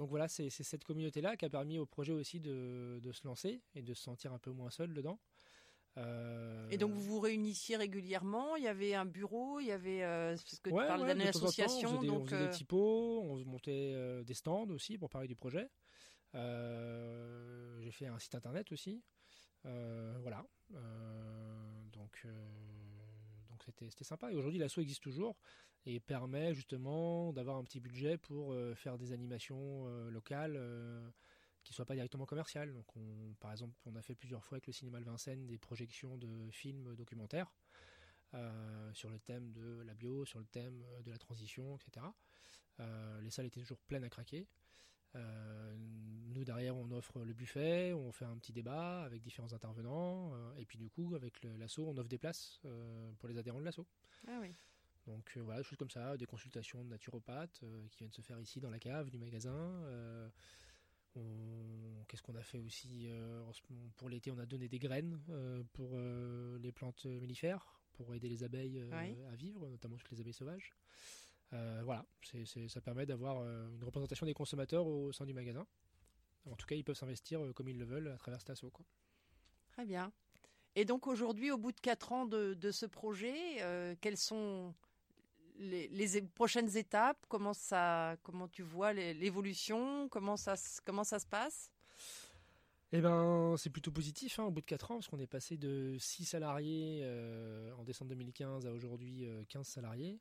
voilà, 0.10 0.28
c'est 0.28 0.50
cette 0.50 0.84
communauté-là 0.84 1.36
qui 1.36 1.46
a 1.46 1.50
permis 1.50 1.80
au 1.80 1.86
projet 1.86 2.14
aussi 2.14 2.40
de, 2.40 3.00
se 3.12 3.26
lancer 3.26 3.62
et 3.76 3.82
de 3.82 3.94
se 3.94 4.04
sentir 4.04 4.34
un 4.34 4.40
peu 4.40 4.52
moins 4.52 4.70
seul 4.70 4.94
dedans. 4.94 5.20
Euh, 5.98 6.68
et 6.70 6.78
donc 6.78 6.92
vous 6.92 7.02
vous 7.02 7.20
réunissiez 7.20 7.76
régulièrement 7.76 8.56
Il 8.56 8.64
y 8.64 8.68
avait 8.68 8.94
un 8.94 9.06
bureau 9.06 9.60
Il 9.60 9.68
y 9.68 9.72
avait 9.72 10.04
euh, 10.04 10.36
parce 10.36 10.60
que 10.60 10.70
tu 10.70 10.76
parles 10.76 11.12
d'une 11.12 11.28
association. 11.28 11.90
On 11.90 11.98
faisait, 11.98 12.08
donc 12.08 12.22
on 12.22 12.26
faisait 12.28 12.48
des 12.48 12.54
typos, 12.54 13.22
on 13.24 13.44
montait 13.46 13.94
euh, 13.96 14.24
des 14.24 14.34
stands 14.34 14.70
aussi 14.70 14.98
pour 14.98 15.10
parler 15.10 15.28
du 15.28 15.36
projet. 15.36 15.70
J'ai 16.34 17.92
fait 17.92 18.08
un 18.08 18.20
site 18.20 18.36
internet 18.36 18.72
aussi. 18.72 19.02
voilà. 19.64 20.46
donc 21.92 22.28
donc 23.50 23.62
c'était 23.90 24.04
sympa. 24.04 24.32
Et 24.32 24.36
aujourd'hui 24.36 24.60
l'assaut 24.60 24.82
existe 24.82 25.02
toujours 25.02 25.36
et 25.86 26.00
permet 26.00 26.54
justement 26.54 27.32
d'avoir 27.32 27.58
un 27.58 27.64
petit 27.64 27.80
budget 27.80 28.18
pour 28.18 28.54
faire 28.76 28.98
des 28.98 29.14
animations 29.14 29.88
locales 30.10 30.60
qui 31.68 31.74
soit 31.74 31.86
pas 31.86 31.96
directement 31.96 32.26
commercial. 32.26 32.74
Donc, 32.74 32.86
on, 32.96 33.34
par 33.40 33.52
exemple, 33.52 33.76
on 33.86 33.96
a 33.96 34.02
fait 34.02 34.16
plusieurs 34.16 34.44
fois 34.44 34.56
avec 34.56 34.68
le 34.68 34.74
cinéma 34.74 35.00
de 35.00 35.06
Vincennes 35.06 35.46
des 35.48 35.58
projections 35.58 36.18
de 36.18 36.50
films 36.52 36.96
documentaires 36.96 37.54
euh, 38.34 38.94
sur 38.94 39.10
le 39.10 39.20
thème 39.20 39.52
de 39.52 39.82
la 39.86 39.94
bio, 39.94 40.26
sur 40.26 40.40
le 40.40 40.46
thème 40.46 40.84
de 41.04 41.12
la 41.12 41.18
transition, 41.18 41.78
etc. 41.78 42.06
Euh, 42.80 43.22
les 43.22 43.30
salles 43.30 43.46
étaient 43.46 43.62
toujours 43.62 43.80
pleines 43.80 44.04
à 44.04 44.10
craquer. 44.10 44.48
Euh, 45.16 45.76
nous 45.78 46.44
derrière 46.44 46.76
on 46.76 46.92
offre 46.92 47.24
le 47.24 47.34
buffet, 47.34 47.94
on 47.94 48.12
fait 48.12 48.26
un 48.26 48.38
petit 48.38 48.52
débat 48.52 49.04
avec 49.04 49.22
différents 49.22 49.54
intervenants 49.54 50.34
et 50.58 50.66
puis 50.66 50.78
du 50.78 50.90
coup 50.90 51.16
avec 51.16 51.42
l'assaut 51.58 51.88
on 51.88 51.98
offre 51.98 52.10
des 52.10 52.18
places 52.18 52.60
pour 53.18 53.30
les 53.30 53.38
adhérents 53.38 53.60
de 53.60 53.66
l'assaut. 53.66 53.88
Ah 54.28 54.38
oui. 54.42 54.54
Donc 55.08 55.38
voilà, 55.38 55.62
des 55.62 55.64
choses 55.64 55.78
comme 55.78 55.90
ça, 55.90 56.18
des 56.18 56.26
consultations 56.26 56.84
de 56.84 56.90
naturopathes 56.90 57.64
qui 57.90 58.00
viennent 58.00 58.12
se 58.12 58.22
faire 58.22 58.40
ici 58.40 58.60
dans 58.60 58.70
la 58.70 58.80
cave 58.80 59.10
du 59.10 59.18
magasin. 59.18 59.82
Qu'est-ce 62.08 62.22
qu'on 62.22 62.36
a 62.36 62.44
fait 62.44 62.60
aussi 62.60 63.08
euh, 63.10 63.44
Pour 63.98 64.10
l'été, 64.10 64.32
on 64.32 64.40
a 64.40 64.46
donné 64.46 64.70
des 64.70 64.80
graines 64.80 65.20
euh, 65.30 65.62
pour 65.74 65.92
euh, 65.94 66.58
les 66.60 66.72
plantes 66.72 67.06
mellifères, 67.06 67.82
pour 67.94 68.16
aider 68.16 68.30
les 68.30 68.44
abeilles 68.44 68.82
à 69.32 69.36
vivre, 69.36 69.68
notamment 69.68 69.98
les 70.12 70.22
abeilles 70.22 70.34
sauvages. 70.34 70.72
voilà, 71.52 72.06
ça 72.68 72.82
permet 72.82 73.06
d'avoir 73.06 73.42
une 73.42 73.84
représentation 73.84 74.26
des 74.26 74.34
consommateurs 74.34 74.86
au 74.88 75.12
sein 75.12 75.26
du 75.26 75.34
magasin. 75.34 75.66
En 76.50 76.56
tout 76.56 76.66
cas, 76.66 76.76
ils 76.76 76.84
peuvent 76.84 76.96
s'investir 76.96 77.42
comme 77.54 77.68
ils 77.68 77.78
le 77.78 77.86
veulent 77.86 78.08
à 78.08 78.18
travers 78.18 78.40
Stasso. 78.40 78.70
Quoi. 78.70 78.86
Très 79.72 79.86
bien. 79.86 80.14
Et 80.76 80.86
donc 80.86 81.08
aujourd'hui, 81.08 81.52
au 81.52 81.58
bout 81.58 81.72
de 81.72 81.80
4 81.82 82.12
ans 82.14 82.26
de, 82.26 82.54
de 82.54 82.72
ce 82.72 82.86
projet, 82.86 83.98
quels 84.00 84.18
sont 84.18 84.74
les, 85.58 86.22
prochaines 86.34 86.76
étapes 86.78 87.26
Comment 87.28 87.54
ça, 87.54 88.16
comment 88.24 88.48
tu 88.48 88.64
vois 88.64 88.94
l'évolution 88.94 90.08
Comment 90.10 90.38
ça, 90.38 90.56
comment 90.86 91.04
ça 91.04 91.20
se 91.20 91.28
passe? 91.28 91.72
Eh 92.94 93.02
ben, 93.02 93.56
c'est 93.58 93.70
plutôt 93.70 93.92
positif 93.92 94.40
hein, 94.40 94.46
au 94.46 94.52
bout 94.52 94.62
de 94.62 94.66
4 94.66 94.92
ans, 94.92 94.96
parce 94.96 95.08
qu'on 95.08 95.20
est 95.20 95.28
passé 95.28 95.58
de 95.58 95.98
6 96.00 96.24
salariés 96.24 97.02
euh, 97.04 97.74
en 97.78 97.84
décembre 97.84 98.10
2015 98.12 98.66
à 98.66 98.72
aujourd'hui 98.72 99.28
15 99.50 99.62
euh, 99.62 99.64
salariés. 99.70 100.20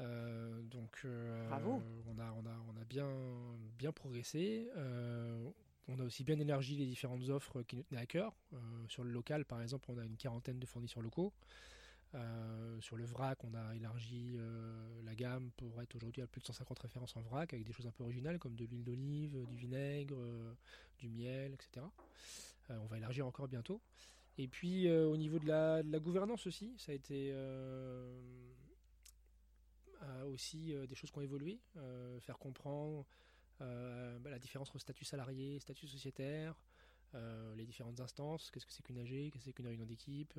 Euh, 0.00 0.62
donc, 0.62 1.06
Bravo. 1.48 1.82
On 2.06 2.18
a, 2.18 2.32
on 2.32 2.46
a, 2.46 2.64
on 2.74 2.80
a 2.80 2.84
bien, 2.84 3.10
bien 3.78 3.92
progressé. 3.92 4.70
on 5.88 5.98
a 5.98 6.02
aussi 6.02 6.24
bien 6.24 6.38
élargi 6.38 6.76
les 6.76 6.86
différentes 6.86 7.28
offres 7.28 7.62
qui 7.62 7.76
nous 7.76 7.82
tenaient 7.82 8.00
à 8.00 8.06
cœur. 8.06 8.34
sur 8.88 9.04
le 9.04 9.10
local, 9.10 9.44
par 9.44 9.60
exemple, 9.60 9.90
on 9.90 9.98
a 9.98 10.04
une 10.04 10.16
quarantaine 10.16 10.58
de 10.58 10.66
fournisseurs 10.66 11.02
locaux. 11.02 11.34
Euh, 12.14 12.80
sur 12.80 12.96
le 12.96 13.04
vrac, 13.04 13.42
on 13.44 13.54
a 13.54 13.74
élargi 13.74 14.34
euh, 14.36 15.02
la 15.04 15.14
gamme 15.14 15.50
pour 15.56 15.80
être 15.80 15.94
aujourd'hui 15.94 16.20
à 16.20 16.26
plus 16.26 16.42
de 16.42 16.46
150 16.46 16.78
références 16.80 17.16
en 17.16 17.22
vrac 17.22 17.54
avec 17.54 17.64
des 17.64 17.72
choses 17.72 17.86
un 17.86 17.90
peu 17.90 18.04
originales 18.04 18.38
comme 18.38 18.54
de 18.54 18.66
l'huile 18.66 18.84
d'olive, 18.84 19.46
du 19.46 19.56
vinaigre, 19.56 20.16
euh, 20.18 20.52
du 20.98 21.08
miel, 21.08 21.54
etc. 21.54 21.86
on 22.68 22.86
va 22.86 22.98
élargir 22.98 23.26
encore 23.26 23.48
bientôt. 23.48 23.80
Et 24.38 24.48
puis 24.48 24.90
au 24.90 25.16
niveau 25.16 25.38
de 25.38 25.46
la, 25.46 25.82
gouvernance 25.98 26.46
aussi, 26.46 26.74
ça 26.78 26.92
a 26.92 26.94
été 26.94 27.34
aussi 30.26 30.74
des 30.88 30.94
choses 30.94 31.10
qui 31.10 31.18
ont 31.18 31.22
évolué, 31.22 31.60
faire 32.20 32.38
comprendre 32.38 33.04
bah, 33.58 34.30
la 34.30 34.38
différence 34.38 34.70
entre 34.70 34.78
statut 34.78 35.04
salarié, 35.04 35.58
statut 35.60 35.86
sociétaire, 35.86 36.54
les 37.56 37.66
différentes 37.66 38.00
instances, 38.00 38.50
qu'est-ce 38.50 38.64
que 38.64 38.72
c'est 38.72 38.82
qu'une 38.82 38.98
AG, 38.98 39.10
qu'est-ce 39.10 39.30
que 39.32 39.44
c'est 39.44 39.52
qu'une 39.52 39.66
réunion 39.66 39.84
d'équipe. 39.84 40.32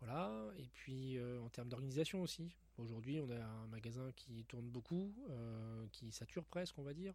Voilà, 0.00 0.32
et 0.56 0.68
puis 0.74 1.18
euh, 1.18 1.40
en 1.40 1.48
termes 1.48 1.68
d'organisation 1.68 2.22
aussi. 2.22 2.54
Aujourd'hui, 2.76 3.20
on 3.20 3.28
a 3.30 3.44
un 3.44 3.66
magasin 3.66 4.12
qui 4.14 4.44
tourne 4.44 4.68
beaucoup, 4.68 5.12
euh, 5.28 5.86
qui 5.90 6.12
sature 6.12 6.44
presque, 6.44 6.78
on 6.78 6.84
va 6.84 6.94
dire. 6.94 7.14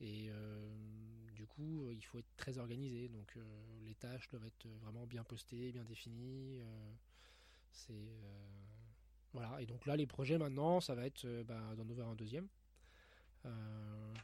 Et 0.00 0.28
euh, 0.30 0.70
du 1.34 1.46
coup, 1.46 1.90
il 1.90 2.02
faut 2.02 2.18
être 2.18 2.36
très 2.36 2.56
organisé. 2.56 3.08
Donc 3.08 3.36
les 3.84 3.94
tâches 3.94 4.28
doivent 4.30 4.46
être 4.46 4.66
vraiment 4.80 5.06
bien 5.06 5.22
postées, 5.22 5.72
bien 5.72 5.84
définies. 5.84 6.60
voilà. 9.32 9.60
Et 9.60 9.66
donc 9.66 9.84
là, 9.84 9.96
les 9.96 10.06
projets 10.06 10.38
maintenant, 10.38 10.80
ça 10.80 10.94
va 10.94 11.04
être 11.04 11.26
bah, 11.42 11.74
d'en 11.76 11.86
ouvrir 11.88 12.08
un 12.08 12.14
deuxième. 12.14 12.48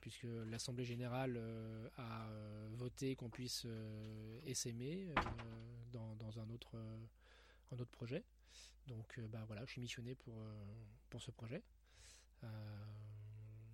puisque 0.01 0.27
l'Assemblée 0.47 0.87
générale 0.87 1.39
a 1.99 2.27
voté 2.73 3.15
qu'on 3.15 3.29
puisse 3.29 3.67
essaimer 4.47 5.13
dans, 5.93 6.15
dans, 6.17 6.39
un 6.39 6.49
autre 6.49 6.79
un 7.73 7.79
autre 7.79 7.91
projet. 7.91 8.25
Donc 8.87 9.19
euh, 9.19 9.29
bah, 9.29 9.45
voilà, 9.47 9.65
je 9.65 9.73
suis 9.73 9.81
missionné 9.81 10.15
pour, 10.15 10.35
euh, 10.41 10.65
pour 11.09 11.23
ce 11.23 11.31
projet. 11.31 11.63
Euh, 12.45 12.49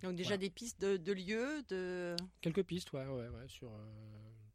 Donc 0.01 0.15
déjà 0.15 0.37
des 0.37 0.49
pistes 0.49 0.79
de, 0.81 0.97
de, 0.97 1.11
lieux 1.11 1.63
de... 1.69 2.15
Quelques 2.41 2.63
pistes, 2.63 2.91
ouais, 2.93 3.05
ouais, 3.07 3.29
ouais 3.29 3.47
sur, 3.47 3.71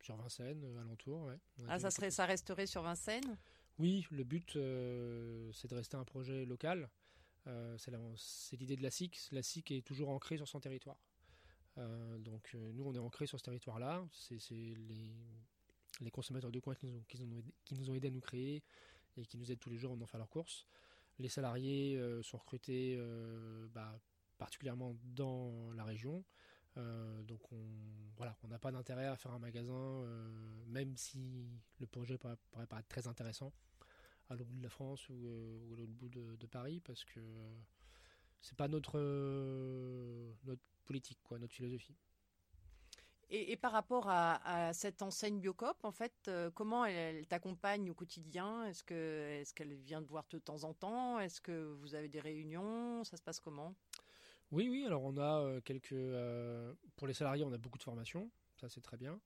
sur 0.00 0.16
Vincennes, 0.16 0.64
alentour. 0.78 1.24
Ouais. 1.24 1.38
Ah, 1.68 1.78
ça, 1.78 1.90
serait, 1.90 2.10
ça 2.10 2.26
resterait 2.26 2.66
sur 2.66 2.82
Vincennes? 2.82 3.38
Oui, 3.78 4.06
le 4.10 4.24
but, 4.24 4.52
c'est 4.52 5.68
de 5.68 5.74
rester 5.74 5.96
un 5.96 6.04
projet 6.04 6.44
local. 6.44 6.88
c'est 7.78 8.56
l'idée 8.56 8.76
de 8.76 8.82
la 8.82 8.90
SIC. 8.90 9.18
La 9.32 9.42
SIC 9.42 9.70
est 9.72 9.82
toujours 9.82 10.10
ancrée 10.10 10.36
sur 10.36 10.46
son 10.46 10.60
territoire. 10.60 10.98
donc 12.18 12.54
nous, 12.54 12.84
on 12.84 12.94
est 12.94 12.98
ancré 12.98 13.26
sur 13.26 13.38
ce 13.38 13.44
territoire-là. 13.44 14.06
C'est 14.12 14.38
les, 14.52 15.10
les 16.00 16.10
consommateurs 16.10 16.52
de 16.52 16.60
coin 16.60 16.74
qui 16.74 16.86
nous, 16.86 16.98
ont, 16.98 17.04
qui, 17.08 17.18
nous 17.18 17.38
ont 17.38 17.42
qui 17.64 17.74
nous 17.74 17.90
ont 17.90 17.94
aidé 17.94 18.08
à 18.08 18.10
nous 18.10 18.20
créer 18.20 18.62
et 19.16 19.26
qui 19.26 19.36
nous 19.36 19.50
aident 19.50 19.60
tous 19.60 19.70
les 19.70 19.78
jours 19.78 19.92
en 19.92 20.06
faire 20.06 20.18
leurs 20.18 20.30
courses. 20.30 20.66
Les 21.18 21.28
salariés 21.28 21.96
euh, 21.96 22.22
sont 22.22 22.38
recrutés 22.38 22.96
euh, 22.98 23.68
bah, 23.68 24.00
particulièrement 24.38 24.96
dans 25.04 25.72
la 25.74 25.84
région. 25.84 26.24
Euh, 26.78 27.22
donc 27.22 27.52
on 27.52 27.58
voilà, 28.16 28.36
on 28.44 28.48
n'a 28.48 28.58
pas 28.58 28.72
d'intérêt 28.72 29.06
à 29.06 29.16
faire 29.16 29.32
un 29.32 29.38
magasin, 29.38 30.04
même 30.68 30.96
si 30.96 31.48
le 31.80 31.86
projet 31.86 32.18
pourrait, 32.18 32.36
paraître 32.68 32.88
très 32.88 33.08
intéressant 33.08 33.52
à 34.28 34.36
l'autre 34.36 34.50
bout 34.50 34.58
de 34.58 34.62
la 34.62 34.70
France 34.70 35.08
ou, 35.08 35.28
à 35.72 35.76
l'autre 35.76 35.92
bout 35.92 36.08
de, 36.08 36.46
Paris, 36.46 36.80
parce 36.80 37.04
que 37.04 37.20
c'est 38.40 38.56
pas 38.56 38.68
notre 38.68 38.98
notre 40.44 40.62
politique, 40.84 41.18
quoi, 41.24 41.38
notre 41.38 41.54
philosophie. 41.54 41.96
Et, 43.30 43.56
par 43.56 43.72
rapport 43.72 44.08
à, 44.08 44.72
cette 44.74 45.00
enseigne 45.00 45.40
Biocop, 45.40 45.84
en 45.84 45.92
fait, 45.92 46.12
euh, 46.28 46.50
comment 46.50 46.84
elle, 46.84 47.26
t'accompagne 47.26 47.90
au 47.90 47.94
quotidien? 47.94 48.66
Est-ce 48.66 48.84
que 48.84 49.40
est-ce 49.40 49.54
qu'elle 49.54 49.72
vient 49.74 50.02
te 50.02 50.08
voir 50.08 50.26
de 50.30 50.38
temps 50.38 50.64
en 50.64 50.74
temps? 50.74 51.18
Est-ce 51.18 51.40
que 51.40 51.72
vous 51.80 51.94
avez 51.94 52.08
des 52.08 52.20
réunions? 52.20 53.04
Ça 53.04 53.16
se 53.16 53.22
passe 53.22 53.40
comment? 53.40 53.74
Oui, 54.50 54.68
oui. 54.68 54.84
Alors 54.84 55.02
on 55.02 55.16
a 55.16 55.40
euh, 55.40 55.60
quelques 55.62 55.92
euh, 55.92 56.74
pour 56.96 57.06
les 57.06 57.14
salariés, 57.14 57.42
on 57.44 57.52
a 57.52 57.58
beaucoup 57.58 57.78
de 57.78 57.82
formations. 57.82 58.30
Ça 58.60 58.68
c'est 58.68 58.82
très 58.82 58.98
bien. 58.98 59.18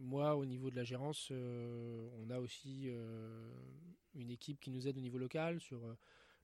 moi, 0.00 0.34
au 0.34 0.46
niveau 0.46 0.70
de 0.70 0.76
la 0.76 0.84
gérance, 0.84 1.30
on 1.30 2.30
a 2.30 2.38
aussi 2.38 2.88
une 4.14 4.30
équipe 4.30 4.58
qui 4.58 4.70
nous 4.70 4.88
aide 4.88 4.96
au 4.96 5.02
niveau 5.02 5.18
local 5.18 5.60
sur 5.60 5.80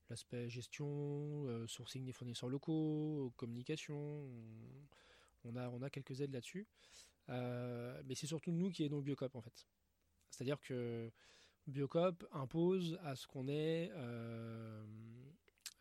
l'aspect 0.09 0.49
gestion, 0.49 1.67
sourcing 1.67 2.05
des 2.05 2.13
fournisseurs 2.13 2.49
locaux, 2.49 3.33
communication. 3.37 3.95
On, 3.95 4.87
on 5.45 5.81
a 5.81 5.89
quelques 5.89 6.21
aides 6.21 6.33
là-dessus. 6.33 6.67
mais 7.27 8.15
c'est 8.15 8.27
surtout 8.27 8.51
nous 8.51 8.69
qui 8.71 8.83
aidons 8.83 9.01
Biocop 9.01 9.35
en 9.35 9.41
fait. 9.41 9.67
C'est-à-dire 10.29 10.59
que 10.59 11.11
Biocop 11.67 12.25
impose 12.31 12.99
à 13.03 13.15
ce 13.15 13.27
qu'on 13.27 13.47
ait 13.47 13.91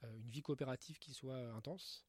une 0.02 0.30
vie 0.30 0.42
coopérative 0.42 0.98
qui 0.98 1.12
soit 1.12 1.52
intense 1.54 2.04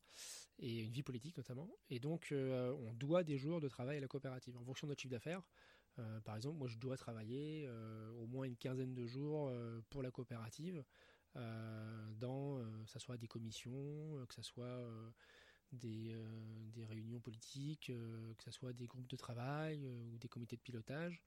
et 0.59 0.81
une 0.81 0.91
vie 0.91 1.03
politique 1.03 1.37
notamment. 1.37 1.69
Et 1.89 1.99
donc, 1.99 2.31
euh, 2.31 2.73
on 2.87 2.93
doit 2.93 3.23
des 3.23 3.37
jours 3.37 3.59
de 3.59 3.67
travail 3.67 3.97
à 3.97 3.99
la 3.99 4.07
coopérative 4.07 4.55
en 4.57 4.63
fonction 4.63 4.87
de 4.87 4.91
notre 4.91 5.01
chiffre 5.01 5.11
d'affaires. 5.11 5.41
Euh, 5.99 6.21
par 6.21 6.35
exemple, 6.35 6.57
moi, 6.57 6.67
je 6.67 6.77
dois 6.77 6.97
travailler 6.97 7.65
euh, 7.67 8.11
au 8.13 8.27
moins 8.27 8.45
une 8.45 8.55
quinzaine 8.55 8.93
de 8.93 9.05
jours 9.05 9.51
pour 9.89 10.01
la 10.01 10.11
coopérative, 10.11 10.83
dans, 11.35 12.61
ça 12.87 12.99
soit 12.99 13.17
des 13.17 13.27
commissions, 13.27 14.25
que 14.27 14.35
ce 14.35 14.41
soit 14.41 14.85
des, 15.71 16.15
des, 16.73 16.85
réunions 16.85 17.19
politiques, 17.19 17.91
que 18.37 18.43
ce 18.43 18.51
soit 18.51 18.73
des 18.73 18.87
groupes 18.87 19.07
de 19.07 19.15
travail 19.15 19.87
ou 19.87 20.17
des 20.17 20.27
comités 20.27 20.55
de 20.55 20.61
pilotage. 20.61 21.21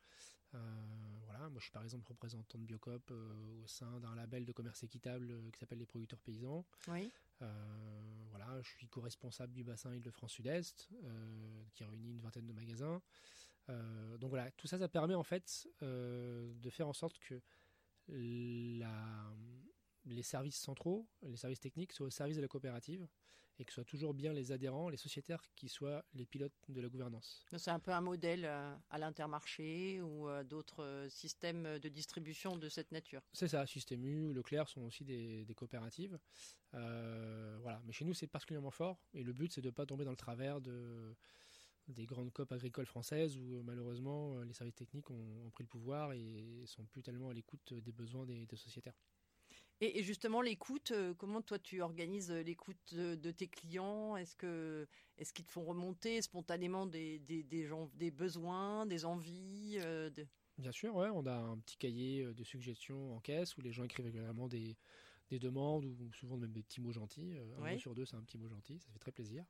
voilà, 0.52 1.48
moi 1.48 1.58
je 1.58 1.64
suis 1.64 1.72
par 1.72 1.82
exemple 1.82 2.06
représentant 2.08 2.58
de 2.58 2.64
Biocop 2.64 3.10
au 3.10 3.66
sein 3.66 4.00
d'un 4.00 4.14
label 4.14 4.44
de 4.44 4.52
commerce 4.52 4.82
équitable 4.82 5.50
qui 5.52 5.58
s'appelle 5.58 5.78
les 5.78 5.86
producteurs 5.86 6.20
paysans. 6.20 6.64
Oui. 6.88 7.10
voilà, 8.30 8.60
je 8.62 8.70
suis 8.70 8.88
co-responsable 8.88 9.52
du 9.52 9.64
bassin 9.64 9.94
Île-de-France 9.94 10.32
Sud-Est, 10.32 10.88
qui 11.74 11.84
réunit 11.84 12.10
une 12.10 12.20
vingtaine 12.20 12.46
de 12.46 12.52
magasins. 12.52 13.00
donc 14.18 14.30
voilà, 14.30 14.50
tout 14.52 14.66
ça, 14.66 14.78
ça 14.78 14.88
permet 14.88 15.14
en 15.14 15.24
fait 15.24 15.68
de 15.80 16.70
faire 16.70 16.88
en 16.88 16.92
sorte 16.92 17.18
que 17.18 17.40
la, 18.08 19.32
services 20.24 20.58
centraux, 20.58 21.06
les 21.22 21.36
services 21.36 21.60
techniques 21.60 21.92
soient 21.92 22.06
au 22.06 22.10
service 22.10 22.36
de 22.36 22.42
la 22.42 22.48
coopérative 22.48 23.06
et 23.58 23.64
que 23.64 23.70
ce 23.70 23.74
soit 23.74 23.84
toujours 23.84 24.14
bien 24.14 24.32
les 24.32 24.52
adhérents, 24.52 24.88
les 24.88 24.96
sociétaires 24.96 25.42
qui 25.54 25.68
soient 25.68 26.04
les 26.14 26.26
pilotes 26.26 26.52
de 26.68 26.80
la 26.80 26.88
gouvernance. 26.88 27.44
C'est 27.56 27.70
un 27.70 27.78
peu 27.78 27.92
un 27.92 28.00
modèle 28.00 28.44
euh, 28.44 28.74
à 28.90 28.98
l'intermarché 28.98 30.00
ou 30.02 30.28
euh, 30.28 30.42
d'autres 30.42 30.82
euh, 30.82 31.08
systèmes 31.08 31.78
de 31.78 31.88
distribution 31.88 32.56
de 32.56 32.68
cette 32.68 32.90
nature. 32.90 33.22
C'est 33.32 33.48
ça, 33.48 33.66
Système 33.66 34.04
U, 34.04 34.32
Leclerc 34.32 34.68
sont 34.68 34.82
aussi 34.82 35.04
des, 35.04 35.46
coopératives. 35.56 36.18
voilà. 36.72 37.80
Mais 37.84 37.92
chez 37.92 38.04
nous, 38.04 38.14
c'est 38.14 38.26
particulièrement 38.26 38.72
fort 38.72 38.98
et 39.12 39.22
le 39.22 39.32
but, 39.32 39.52
c'est 39.52 39.60
de 39.60 39.68
ne 39.68 39.72
pas 39.72 39.86
tomber 39.86 40.04
dans 40.04 40.10
le 40.10 40.16
travers 40.16 40.60
de, 40.60 41.14
des 41.86 42.06
grandes 42.06 42.32
COP 42.32 42.50
agricoles 42.50 42.86
françaises 42.86 43.36
où 43.36 43.62
malheureusement 43.62 44.40
les 44.40 44.52
services 44.52 44.74
techniques 44.74 45.10
ont, 45.10 45.50
pris 45.52 45.62
le 45.62 45.68
pouvoir 45.68 46.12
et 46.12 46.64
sont 46.66 46.84
plus 46.86 47.02
tellement 47.02 47.28
à 47.28 47.34
l'écoute 47.34 47.72
des 47.72 47.92
besoins 47.92 48.26
des 48.26 48.48
sociétaires. 48.56 48.96
Et, 49.84 50.02
justement, 50.02 50.40
l'écoute, 50.40 50.92
euh, 50.92 51.12
comment 51.14 51.42
toi 51.42 51.58
tu 51.58 51.82
organises 51.82 52.30
euh, 52.30 52.42
l'écoute 52.42 52.94
de, 52.94 53.30
tes 53.30 53.48
clients? 53.48 54.16
Est-ce 54.16 54.34
que 54.34 54.86
est-ce 55.18 55.32
qu'ils 55.32 55.44
te 55.44 55.52
font 55.52 55.64
remonter 55.64 56.22
spontanément 56.22 56.86
des, 56.86 57.18
des, 57.18 57.66
gens, 57.66 57.90
des 57.94 58.10
besoins, 58.10 58.86
des 58.86 59.04
envies 59.04 59.76
euh, 59.78 60.10
Bien 60.58 60.72
sûr, 60.72 60.96
ouais, 60.96 61.08
on 61.12 61.26
a 61.26 61.34
un 61.34 61.58
petit 61.58 61.76
cahier 61.76 62.24
de 62.24 62.44
suggestions 62.44 63.14
en 63.14 63.20
caisse 63.20 63.56
où 63.56 63.60
les 63.60 63.72
gens 63.72 63.84
écrivent 63.84 64.06
régulièrement 64.06 64.48
des, 64.48 64.76
des 65.30 65.38
demandes 65.38 65.84
ou 65.84 66.12
souvent 66.14 66.36
même 66.36 66.52
des 66.52 66.62
petits 66.62 66.80
mots 66.80 66.92
gentils. 66.92 67.34
Un 67.58 67.72
mot 67.72 67.78
sur 67.78 67.94
deux, 67.94 68.06
c'est 68.06 68.16
un 68.16 68.22
petit 68.22 68.38
mot 68.38 68.48
gentil, 68.48 68.80
ça 68.80 68.90
fait 68.90 68.98
très 68.98 69.12
plaisir. 69.12 69.44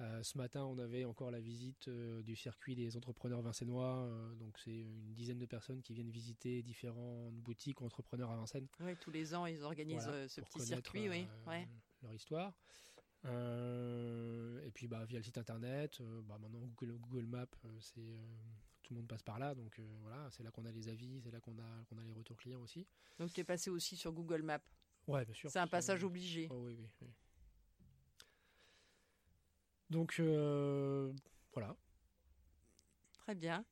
Euh, 0.00 0.22
ce 0.22 0.38
matin, 0.38 0.64
on 0.64 0.78
avait 0.78 1.04
encore 1.04 1.30
la 1.30 1.40
visite 1.40 1.88
euh, 1.88 2.22
du 2.22 2.36
circuit 2.36 2.76
des 2.76 2.96
entrepreneurs 2.96 3.42
vincenois. 3.42 4.04
Euh, 4.04 4.34
donc, 4.36 4.56
c'est 4.58 4.76
une 4.78 5.12
dizaine 5.14 5.38
de 5.38 5.46
personnes 5.46 5.82
qui 5.82 5.92
viennent 5.92 6.10
visiter 6.10 6.62
différentes 6.62 7.34
boutiques 7.34 7.80
ou 7.80 7.84
entrepreneurs 7.84 8.30
à 8.30 8.36
Vincennes. 8.36 8.68
Oui, 8.80 8.96
tous 8.96 9.10
les 9.10 9.34
ans, 9.34 9.46
ils 9.46 9.62
organisent 9.62 10.10
ce 10.28 10.40
petit 10.40 10.60
circuit, 10.60 11.08
oui. 11.08 11.26
Leur 12.02 12.14
histoire. 12.14 12.56
et 13.24 14.70
puis, 14.72 14.86
bah, 14.86 15.04
via 15.04 15.18
le 15.18 15.24
site 15.24 15.38
internet, 15.38 16.00
bah, 16.24 16.38
maintenant 16.40 16.60
Google, 16.60 16.98
Google 16.98 17.26
Maps, 17.26 17.46
c'est 17.80 18.20
tout 18.82 18.94
le 18.94 19.00
monde 19.00 19.08
passe 19.08 19.22
par 19.22 19.40
là. 19.40 19.56
Donc, 19.56 19.80
voilà, 20.02 20.30
c'est 20.30 20.44
là 20.44 20.52
qu'on 20.52 20.64
a 20.64 20.70
les 20.70 20.88
avis, 20.88 21.20
c'est 21.22 21.32
là 21.32 21.40
qu'on 21.40 21.58
a, 21.58 21.84
qu'on 21.88 21.98
a 21.98 22.04
les 22.04 22.12
retours 22.12 22.36
clients 22.36 22.60
aussi. 22.60 22.86
Donc, 23.18 23.32
tu 23.32 23.40
es 23.40 23.44
passé 23.44 23.68
aussi 23.68 23.96
sur 23.96 24.12
Google 24.12 24.42
Maps. 24.42 24.60
Ouais, 25.08 25.24
bien 25.24 25.34
sûr. 25.34 25.50
C'est 25.50 25.58
un 25.58 25.66
passage 25.66 26.04
obligé. 26.04 26.46
Oh, 26.50 26.66
oui, 26.66 26.76
oui. 26.78 26.86
oui. 27.00 27.08
Donc 29.90 30.16
euh, 30.20 31.12
voilà. 31.52 31.76
Très 33.12 33.34
bien. 33.34 33.64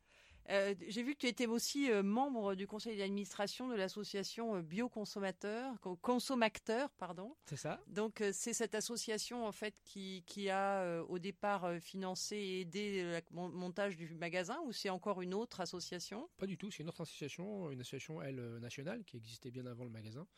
Euh, 0.48 0.76
j'ai 0.86 1.02
vu 1.02 1.14
que 1.14 1.18
tu 1.18 1.26
étais 1.26 1.48
aussi 1.48 1.90
euh, 1.90 2.04
membre 2.04 2.54
du 2.54 2.68
conseil 2.68 2.96
d'administration 2.96 3.66
de 3.66 3.74
l'association 3.74 4.60
Bioconsommateurs, 4.60 5.74
Consomacteurs, 6.02 6.88
pardon. 6.92 7.34
C'est 7.46 7.56
ça. 7.56 7.82
Donc 7.88 8.22
c'est 8.32 8.52
cette 8.52 8.76
association 8.76 9.44
en 9.44 9.50
fait 9.50 9.74
qui, 9.82 10.22
qui 10.24 10.48
a 10.48 11.02
au 11.08 11.18
départ 11.18 11.80
financé 11.80 12.36
et 12.36 12.60
aidé 12.60 13.02
le 13.02 13.20
montage 13.32 13.96
du 13.96 14.14
magasin 14.14 14.60
ou 14.66 14.72
c'est 14.72 14.90
encore 14.90 15.20
une 15.20 15.34
autre 15.34 15.60
association? 15.60 16.28
Pas 16.38 16.46
du 16.46 16.56
tout, 16.56 16.70
c'est 16.70 16.84
une 16.84 16.88
autre 16.88 17.00
association, 17.00 17.72
une 17.72 17.80
association 17.80 18.22
elle 18.22 18.58
nationale 18.58 19.04
qui 19.04 19.16
existait 19.16 19.50
bien 19.50 19.66
avant 19.66 19.84
le 19.84 19.90
magasin. 19.90 20.28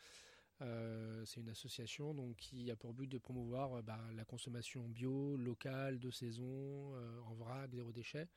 Euh, 0.61 1.23
c'est 1.25 1.39
une 1.39 1.49
association 1.49 2.13
donc, 2.13 2.35
qui 2.35 2.69
a 2.69 2.75
pour 2.75 2.93
but 2.93 3.07
de 3.07 3.17
promouvoir 3.17 3.77
euh, 3.77 3.81
bah, 3.81 3.99
la 4.15 4.25
consommation 4.25 4.87
bio, 4.87 5.37
locale, 5.37 5.99
de 5.99 6.11
saison, 6.11 6.93
euh, 6.95 7.19
en 7.25 7.33
vrac, 7.33 7.73
zéro 7.73 7.91
déchet. 7.91 8.27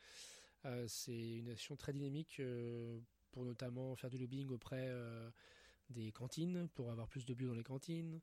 c'est 0.86 1.38
une 1.38 1.48
association 1.48 1.76
très 1.76 1.92
dynamique 1.92 2.40
pour 3.32 3.44
notamment 3.44 3.96
faire 3.96 4.10
du 4.10 4.18
lobbying 4.18 4.48
auprès 4.50 4.88
des 5.90 6.12
cantines, 6.12 6.68
pour 6.74 6.90
avoir 6.90 7.08
plus 7.08 7.24
de 7.24 7.34
bio 7.34 7.48
dans 7.48 7.54
les 7.54 7.64
cantines. 7.64 8.20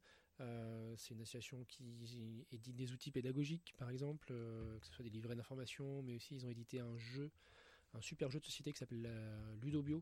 c'est 0.95 1.13
une 1.13 1.21
association 1.21 1.65
qui 1.65 2.45
édite 2.51 2.75
des 2.75 2.93
outils 2.93 3.12
pédagogiques, 3.12 3.73
par 3.77 3.89
exemple, 3.89 4.27
que 4.29 4.85
ce 4.88 4.93
soit 4.93 5.03
des 5.03 5.09
livrets 5.09 5.35
d'information, 5.35 6.01
mais 6.03 6.15
aussi 6.15 6.35
ils 6.35 6.45
ont 6.45 6.49
édité 6.49 6.79
un 6.79 6.95
jeu, 6.97 7.29
un 7.93 8.01
super 8.01 8.31
jeu 8.31 8.39
de 8.39 8.45
société 8.45 8.71
qui 8.71 8.79
s'appelle 8.79 9.09
Ludo 9.62 9.83
Bio, 9.83 10.01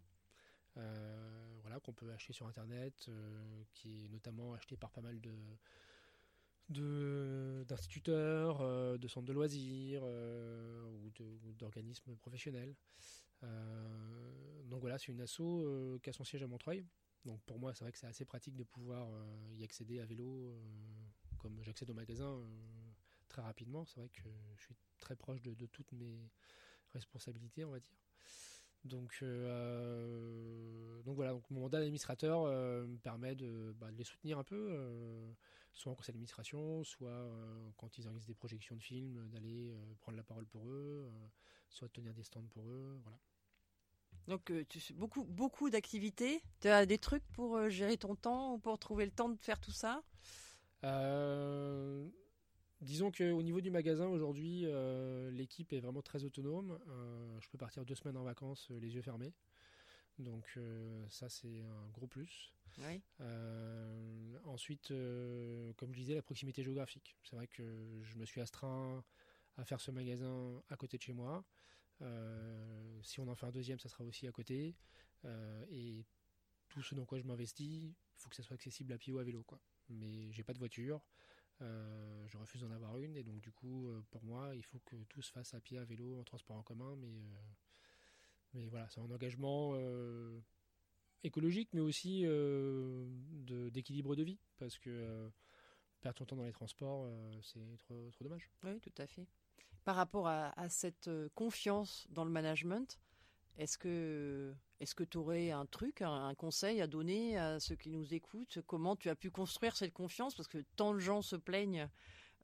euh, 0.78 1.58
voilà, 1.62 1.80
qu'on 1.80 1.94
peut 1.94 2.12
acheter 2.12 2.34
sur 2.34 2.48
internet, 2.48 3.06
euh, 3.10 3.64
qui 3.74 4.06
est 4.06 4.10
notamment 4.10 4.54
acheté 4.54 4.78
par 4.78 4.92
pas 4.92 5.02
mal 5.02 5.20
de 5.20 5.32
d'instituteurs, 6.70 8.60
euh, 8.60 8.98
de, 8.98 9.08
centres 9.08 9.26
de 9.26 9.32
loisirs 9.32 10.04
ou 10.04 11.10
d'organismes 11.54 12.16
professionnels. 12.18 12.76
donc 14.66 14.82
voilà, 14.82 14.98
c'est 14.98 15.14
une 15.14 15.22
asso 15.22 15.42
qui 16.04 16.10
a 16.10 16.14
son 16.14 16.26
siège 16.26 16.44
à 16.44 16.48
Montreuil. 16.48 16.86
Donc 17.24 17.42
pour 17.44 17.58
moi, 17.58 17.74
c'est 17.74 17.86
vrai 17.86 17.94
que 17.94 17.98
c'est 17.98 18.08
assez 18.08 18.26
pratique 18.26 18.56
de 18.58 18.64
pouvoir 18.64 19.08
y 19.54 19.64
accéder 19.64 20.02
à 20.02 20.06
vélo, 20.06 20.54
comme 21.38 21.64
j'accède 21.64 21.90
au 21.90 21.94
magasin 21.94 22.38
très 23.28 23.42
rapidement. 23.42 23.86
C'est 23.86 24.00
vrai 24.00 24.10
que 24.10 24.30
je 24.58 24.64
suis 24.64 24.76
très 25.00 25.16
proche 25.16 25.42
de, 25.42 25.66
toutes 25.68 25.92
mes 25.94 26.30
responsabilités, 26.94 27.64
on 27.66 27.72
va 27.72 27.80
dire. 27.80 27.98
Donc, 28.84 29.20
euh, 29.22 31.02
donc 31.04 31.16
voilà, 31.16 31.34
donc 31.34 31.50
mon 31.50 31.62
mandat 31.62 31.80
d'administrateur 31.80 32.44
euh, 32.44 32.86
me 32.86 32.98
permet 32.98 33.36
de, 33.36 33.76
bah, 33.80 33.92
de, 33.92 33.98
les 33.98 34.04
soutenir 34.04 34.40
un 34.40 34.44
peu, 34.44 34.70
euh, 34.72 35.32
soit 35.74 35.92
en 35.92 35.96
conseil 35.96 36.14
d'administration, 36.14 36.84
soit 36.84 37.30
quand 37.78 37.98
ils 37.98 38.08
organisent 38.08 38.28
des 38.28 38.34
projections 38.34 38.76
de 38.76 38.82
films, 38.82 39.28
d'aller 39.30 39.74
prendre 40.00 40.18
la 40.18 40.24
parole 40.24 40.46
pour 40.46 40.68
eux, 40.68 41.12
soit 41.70 41.88
de 41.88 41.94
tenir 41.94 42.14
des 42.14 42.24
stands 42.24 42.48
pour 42.50 42.70
eux, 42.70 43.00
voilà. 43.04 43.18
Donc 44.28 44.52
tu 44.68 44.94
beaucoup, 44.94 45.24
beaucoup 45.24 45.70
d'activités. 45.70 46.42
Tu 46.60 46.68
as 46.68 46.86
des 46.86 46.98
trucs 46.98 47.26
pour 47.32 47.70
gérer 47.70 47.98
ton 47.98 48.16
temps 48.16 48.54
ou 48.54 48.58
pour 48.58 48.78
trouver 48.78 49.06
le 49.06 49.12
temps 49.12 49.30
de 49.30 49.38
faire 49.38 49.60
tout 49.60 49.72
ça? 49.72 50.04
Disons 52.82 53.12
qu'au 53.12 53.42
niveau 53.42 53.60
du 53.60 53.72
magasin, 53.72 54.08
aujourd'hui, 54.08 54.62
euh, 54.66 55.32
l'équipe 55.32 55.74
est 55.74 55.80
vraiment 55.80 56.04
très 56.04 56.24
autonome. 56.24 56.80
Euh, 56.90 57.40
je 57.42 57.50
peux 57.50 57.58
partir 57.58 57.84
deux 57.86 57.96
semaines 57.96 58.18
en 58.18 58.24
vacances 58.24 58.70
euh, 58.70 58.80
les 58.80 58.94
yeux 58.94 59.02
fermés. 59.02 59.34
Donc 60.20 60.58
ça, 61.10 61.30
c'est 61.30 61.62
un 61.62 61.90
gros 61.94 62.08
plus. 62.08 62.52
ensuite, 64.46 64.88
comme 65.76 65.94
je 65.94 66.00
disais, 66.00 66.16
la 66.16 66.24
proximité 66.24 66.64
géographique. 66.64 67.16
C'est 67.24 67.36
vrai 67.36 67.46
que 67.46 68.02
je 68.02 68.16
me 68.16 68.26
suis 68.26 68.42
astreint 68.42 69.04
à 69.58 69.64
faire 69.64 69.80
ce 69.80 69.92
magasin 69.92 70.60
à 70.70 70.76
côté 70.76 70.98
de 70.98 71.04
chez 71.04 71.14
moi. 71.14 71.46
si 73.04 73.20
on 73.20 73.28
en 73.28 73.36
fait 73.36 73.46
un 73.46 73.52
deuxième, 73.52 73.78
ça 73.78 73.90
sera 73.90 74.04
aussi 74.06 74.26
à 74.26 74.32
côté. 74.32 74.74
et 75.70 76.04
tout 76.68 76.82
ce 76.82 76.96
dans 76.96 77.06
quoi 77.06 77.20
je 77.20 77.24
m'investis, 77.24 77.84
il 77.84 77.94
faut 78.16 78.30
que 78.30 78.36
ça 78.36 78.42
soit 78.42 78.56
accessible 78.56 78.94
à 78.94 78.98
pied 78.98 79.14
ou 79.14 79.20
à 79.20 79.24
vélo. 79.24 79.44
Quoi. 79.44 79.60
Mais 79.90 80.32
j'ai 80.32 80.42
pas 80.42 80.54
de 80.54 80.60
voiture. 80.60 81.00
Euh, 81.62 82.28
je 82.28 82.38
refuse 82.38 82.62
d'en 82.62 82.72
avoir 82.72 82.98
une 83.00 83.18
et 83.18 83.24
donc 83.24 83.42
du 83.42 83.52
coup 83.52 83.90
euh, 83.90 84.04
pour 84.12 84.24
moi 84.24 84.52
il 84.54 84.64
faut 84.64 84.80
que 84.86 84.96
tout 85.10 85.24
se 85.24 85.32
fasse 85.32 85.56
à 85.56 85.60
pied, 85.60 85.80
à 85.80 85.84
vélo, 85.86 86.20
en 86.20 86.24
transport 86.24 86.56
en 86.56 86.62
commun 86.62 86.96
mais, 86.98 87.08
euh, 87.08 87.54
mais 88.54 88.68
voilà 88.68 88.88
c'est 88.90 89.00
un 89.00 89.10
engagement 89.10 89.76
écologique 91.24 91.70
mais 91.74 91.82
aussi 91.82 92.26
d'équilibre 93.72 94.16
de, 94.16 94.24
vie 94.24 94.38
parce 94.58 94.78
que 94.78 95.32
perdre 96.02 96.20
ton 96.20 96.26
temps 96.26 96.36
dans 96.36 96.46
les 96.46 96.52
transports 96.52 97.10
c'est 97.42 97.78
trop, 97.80 98.12
trop 98.12 98.24
dommage. 98.24 98.52
Oui 98.64 98.80
tout 98.80 98.94
à 99.00 99.08
fait. 99.08 99.26
Par 99.84 99.96
rapport 99.96 100.28
à, 100.28 100.70
cette 100.70 101.10
confiance 101.34 102.08
dans 102.12 102.26
le 102.26 102.32
management, 102.32 103.00
Est-ce 103.58 103.78
que 103.78 104.54
est-ce 104.80 104.94
que 104.94 105.04
tu 105.04 105.18
aurais 105.18 105.52
un 105.52 105.66
truc, 105.66 106.02
un, 106.02 106.36
conseil 106.36 106.82
à 106.82 106.88
donner 106.88 107.38
à 107.38 107.60
ceux 107.60 107.76
qui 107.76 107.90
nous 107.90 108.14
écoutent? 108.14 108.60
Comment 108.68 108.96
tu 108.96 109.10
as 109.10 109.16
pu 109.16 109.32
construire 109.32 109.76
cette 109.76 109.94
confiance? 109.94 110.36
Parce 110.36 110.48
que 110.48 110.60
tant 110.76 110.94
de 110.94 111.00
gens 111.00 111.24
se 111.24 111.36
plaignent 111.36 111.90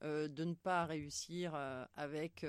de 0.02 0.44
ne 0.44 0.54
pas 0.54 0.84
réussir 0.84 1.54
avec 1.94 2.44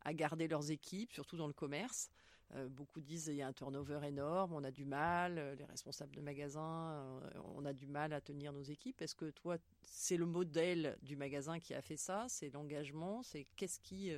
à 0.00 0.14
garder 0.14 0.48
leurs 0.48 0.70
équipes, 0.70 1.12
surtout 1.12 1.36
dans 1.36 1.46
le 1.46 1.52
commerce. 1.52 2.10
Euh, 2.56 2.68
beaucoup 2.68 3.00
disent 3.00 3.26
qu'il 3.26 3.34
y 3.34 3.42
a 3.42 3.46
un 3.46 3.52
turnover 3.52 4.00
énorme, 4.04 4.52
on 4.52 4.64
a 4.64 4.72
du 4.72 4.84
mal, 4.84 5.38
euh, 5.38 5.54
les 5.54 5.64
responsables 5.64 6.14
de 6.16 6.20
magasins, 6.20 6.90
euh, 6.90 7.30
on 7.54 7.64
a 7.64 7.72
du 7.72 7.86
mal 7.86 8.12
à 8.12 8.20
tenir 8.20 8.52
nos 8.52 8.62
équipes. 8.62 9.00
Est-ce 9.02 9.14
que 9.14 9.30
toi, 9.30 9.56
c'est 9.82 10.16
le 10.16 10.26
modèle 10.26 10.98
du 11.02 11.14
magasin 11.14 11.60
qui 11.60 11.74
a 11.74 11.82
fait 11.82 11.96
ça? 11.96 12.26
C'est 12.28 12.50
l'engagement? 12.50 13.22
C'est 13.22 13.46
qu'est-ce 13.54 13.78
qui, 13.78 14.12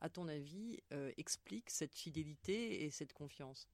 à 0.00 0.08
ton 0.08 0.28
avis, 0.28 0.80
explique 1.16 1.70
cette 1.70 1.94
fidélité 1.94 2.84
et 2.84 2.90
cette 2.90 3.12
confiance? 3.12 3.68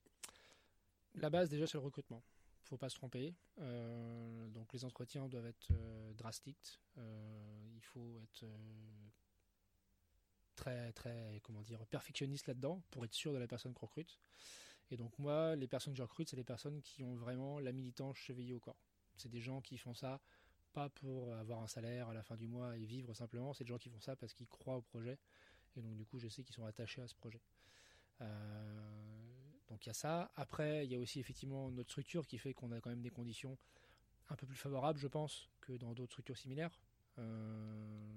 La 1.14 1.30
base, 1.30 1.48
déjà, 1.48 1.66
c'est 1.66 1.78
le 1.78 1.84
recrutement. 1.84 2.22
Il 2.64 2.68
faut 2.68 2.76
pas 2.76 2.88
se 2.88 2.94
tromper. 2.94 3.34
donc 3.58 4.72
les 4.72 4.84
entretiens 4.84 5.28
doivent 5.28 5.46
être 5.46 5.72
drastiques. 6.16 6.80
il 6.96 7.82
faut 7.82 8.20
être 8.22 8.46
très, 10.54 10.92
très, 10.92 11.40
comment 11.42 11.62
dire, 11.62 11.84
perfectionniste 11.86 12.46
là-dedans 12.46 12.82
pour 12.90 13.04
être 13.04 13.14
sûr 13.14 13.32
de 13.32 13.38
la 13.38 13.48
personne 13.48 13.72
qu'on 13.72 13.86
recrute. 13.86 14.20
Et 14.90 14.96
donc, 14.96 15.18
moi, 15.18 15.56
les 15.56 15.68
personnes 15.68 15.94
que 15.94 15.98
je 15.98 16.02
recrute, 16.02 16.28
c'est 16.28 16.36
les 16.36 16.44
personnes 16.44 16.82
qui 16.82 17.02
ont 17.02 17.16
vraiment 17.16 17.60
la 17.60 17.72
militance 17.72 18.16
chevillée 18.16 18.54
au 18.54 18.60
corps. 18.60 18.82
C'est 19.16 19.30
des 19.30 19.40
gens 19.40 19.60
qui 19.60 19.78
font 19.78 19.94
ça 19.94 20.20
pas 20.72 20.88
pour 20.88 21.32
avoir 21.34 21.60
un 21.62 21.66
salaire 21.66 22.08
à 22.08 22.14
la 22.14 22.22
fin 22.22 22.36
du 22.36 22.46
mois 22.46 22.76
et 22.76 22.84
vivre 22.84 23.12
simplement, 23.12 23.52
c'est 23.52 23.64
des 23.64 23.68
gens 23.68 23.78
qui 23.78 23.88
font 23.88 24.00
ça 24.00 24.14
parce 24.14 24.34
qu'ils 24.34 24.46
croient 24.46 24.76
au 24.76 24.82
projet. 24.82 25.18
Et 25.76 25.82
donc, 25.82 25.96
du 25.96 26.04
coup, 26.04 26.18
je 26.18 26.28
sais 26.28 26.42
qu'ils 26.42 26.54
sont 26.54 26.64
attachés 26.64 27.02
à 27.02 27.08
ce 27.08 27.14
projet. 27.14 27.40
Euh, 28.20 28.26
donc, 29.68 29.84
il 29.86 29.88
y 29.88 29.90
a 29.90 29.94
ça. 29.94 30.30
Après, 30.36 30.84
il 30.84 30.92
y 30.92 30.94
a 30.94 30.98
aussi 30.98 31.20
effectivement 31.20 31.70
notre 31.70 31.90
structure 31.90 32.26
qui 32.26 32.38
fait 32.38 32.54
qu'on 32.54 32.72
a 32.72 32.80
quand 32.80 32.90
même 32.90 33.02
des 33.02 33.10
conditions 33.10 33.56
un 34.28 34.36
peu 34.36 34.46
plus 34.46 34.56
favorables, 34.56 34.98
je 34.98 35.08
pense, 35.08 35.48
que 35.60 35.72
dans 35.72 35.92
d'autres 35.92 36.12
structures 36.12 36.38
similaires. 36.38 36.80
Euh, 37.18 38.10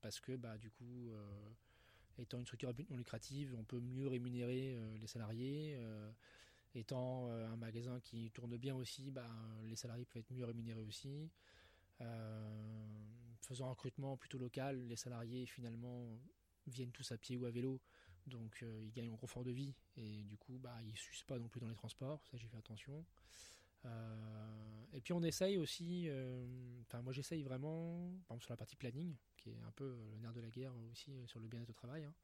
parce 0.00 0.20
que, 0.20 0.36
bah, 0.36 0.58
du 0.58 0.70
coup, 0.70 1.10
euh, 1.10 1.48
étant 2.18 2.38
une 2.38 2.44
structure 2.44 2.72
non 2.90 2.96
lucrative, 2.96 3.54
on 3.58 3.64
peut 3.64 3.80
mieux 3.80 4.08
rémunérer 4.08 4.76
les 5.00 5.06
salariés. 5.06 5.78
Étant 6.74 7.28
un 7.30 7.56
magasin 7.56 7.98
qui 8.00 8.30
tourne 8.30 8.56
bien 8.56 8.74
aussi, 8.74 9.10
bah, 9.10 9.26
les 9.64 9.76
salariés 9.76 10.04
peuvent 10.04 10.20
être 10.20 10.32
mieux 10.32 10.44
rémunérés 10.44 10.82
aussi. 10.82 11.30
faisant 13.40 13.66
un 13.66 13.70
recrutement 13.70 14.16
plutôt 14.16 14.38
local, 14.38 14.86
les 14.88 14.96
salariés 14.96 15.46
finalement 15.46 16.18
viennent 16.68 16.92
tous 16.92 17.10
à 17.12 17.18
pied 17.18 17.36
ou 17.36 17.44
à 17.46 17.50
vélo, 17.50 17.80
donc 18.26 18.64
ils 18.82 18.92
gagnent 18.92 19.10
en 19.10 19.16
confort 19.16 19.44
de 19.44 19.50
vie 19.50 19.74
et 19.96 20.22
du 20.24 20.36
coup 20.36 20.58
bah, 20.58 20.76
ils 20.82 20.92
ne 20.92 20.96
s'usent 20.96 21.22
pas 21.22 21.38
non 21.38 21.48
plus 21.48 21.60
dans 21.60 21.68
les 21.68 21.74
transports, 21.74 22.26
ça 22.30 22.36
j'ai 22.36 22.48
fait 22.48 22.58
attention. 22.58 23.04
et 24.92 25.00
puis 25.00 25.12
on 25.12 25.22
essaye 25.22 25.56
aussi, 25.56 26.08
enfin 26.82 27.02
moi 27.02 27.12
j'essaye 27.12 27.42
vraiment, 27.42 28.12
par 28.26 28.34
exemple 28.34 28.44
sur 28.44 28.52
la 28.52 28.58
partie 28.58 28.76
planning, 28.76 29.16
qui 29.38 29.50
est 29.50 29.62
un 29.66 29.70
peu 29.72 29.84
euh, 29.84 30.10
le 30.12 30.18
nerf 30.18 30.32
de 30.32 30.40
la 30.40 30.50
guerre 30.50 30.72
aussi 30.90 31.12
euh, 31.12 31.26
sur 31.26 31.40
le 31.40 31.46
bien-être 31.46 31.70
au 31.70 31.74
travail, 31.74 32.04
hein. 32.04 32.14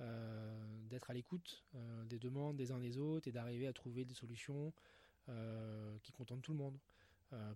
euh, 0.00 0.86
d'être 0.88 1.10
à 1.10 1.14
l'écoute 1.14 1.64
des 2.06 2.18
demandes 2.18 2.56
des 2.56 2.70
uns 2.70 2.78
des 2.78 2.98
autres 2.98 3.28
et 3.28 3.32
d'arriver 3.32 3.66
à 3.66 3.72
trouver 3.72 4.04
des 4.04 4.14
solutions 4.14 4.72
qui 6.02 6.12
contentent 6.12 6.42
tout 6.42 6.52
le 6.52 6.58
monde. 6.58 6.78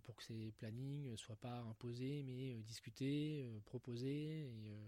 pour 0.05 0.17
que 0.17 0.23
ces 0.23 0.53
plannings 0.53 1.11
ne 1.11 1.17
soient 1.17 1.37
pas 1.37 1.59
imposés, 1.69 2.23
mais 2.23 2.55
discutés, 2.63 3.47
proposés, 3.67 4.47
et, 4.47 4.79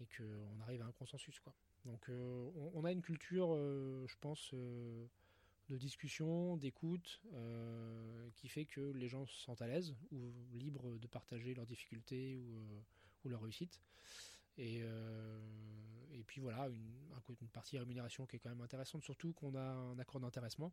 et 0.00 0.06
qu'on 0.06 0.60
arrive 0.62 0.82
à 0.82 0.86
un 0.86 0.92
consensus. 0.92 1.38
Quoi. 1.40 1.54
Donc 1.84 2.10
on, 2.74 2.84
a 2.84 2.92
une 2.92 3.02
culture, 3.02 3.54
je 3.54 4.16
pense, 4.20 4.52
de 4.52 5.76
discussion, 5.76 6.56
d'écoute, 6.56 7.22
qui 8.34 8.48
fait 8.48 8.64
que 8.64 8.80
les 8.92 9.08
gens 9.08 9.26
se 9.26 9.38
sentent 9.40 9.62
à 9.62 9.66
l'aise 9.66 9.94
ou 10.10 10.32
libres 10.52 10.98
de 10.98 11.06
partager 11.06 11.54
leurs 11.54 11.66
difficultés 11.66 12.36
ou, 12.36 12.84
ou 13.24 13.28
leur 13.28 13.42
réussite. 13.42 13.80
Et, 14.60 14.80
euh, 14.82 15.40
et 16.12 16.22
puis 16.22 16.40
voilà, 16.40 16.68
une, 16.68 17.48
partie 17.52 17.78
rémunération 17.78 18.26
qui 18.26 18.36
est 18.36 18.38
quand 18.38 18.50
même 18.50 18.60
intéressante, 18.60 19.02
surtout 19.02 19.32
qu'on 19.32 19.54
a 19.54 19.62
un 19.62 19.98
accord 19.98 20.20
d'intéressement 20.20 20.72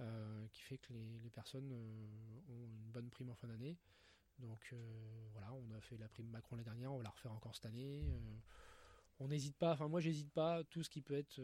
euh, 0.00 0.46
qui 0.52 0.62
fait 0.62 0.78
que 0.78 0.92
les, 1.22 1.30
personnes 1.30 1.70
euh, 1.72 2.38
ont 2.48 2.66
une 2.66 2.90
bonne 2.92 3.10
prime 3.10 3.30
en 3.30 3.34
fin 3.34 3.48
d'année. 3.48 3.76
Donc 4.38 4.74
voilà, 5.32 5.52
on 5.52 5.70
a 5.72 5.80
fait 5.80 5.96
la 5.96 6.08
prime 6.08 6.28
Macron 6.28 6.56
l'année 6.56 6.64
dernière, 6.64 6.92
on 6.92 6.96
va 6.96 7.04
la 7.04 7.10
refaire 7.10 7.32
encore 7.32 7.54
cette 7.54 7.66
année. 7.66 8.04
on 9.20 9.28
n'hésite 9.28 9.56
pas, 9.56 9.72
enfin 9.72 9.88
moi 9.88 10.00
j'hésite 10.00 10.32
pas, 10.32 10.64
tout 10.64 10.82
ce 10.82 10.90
qui 10.90 11.00
peut 11.00 11.14
être 11.14 11.40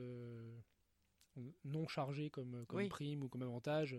non 1.64 1.86
chargé 1.86 2.30
comme, 2.30 2.66
comme 2.66 2.88
prime 2.88 3.22
ou 3.22 3.28
comme 3.28 3.42
avantage 3.42 3.96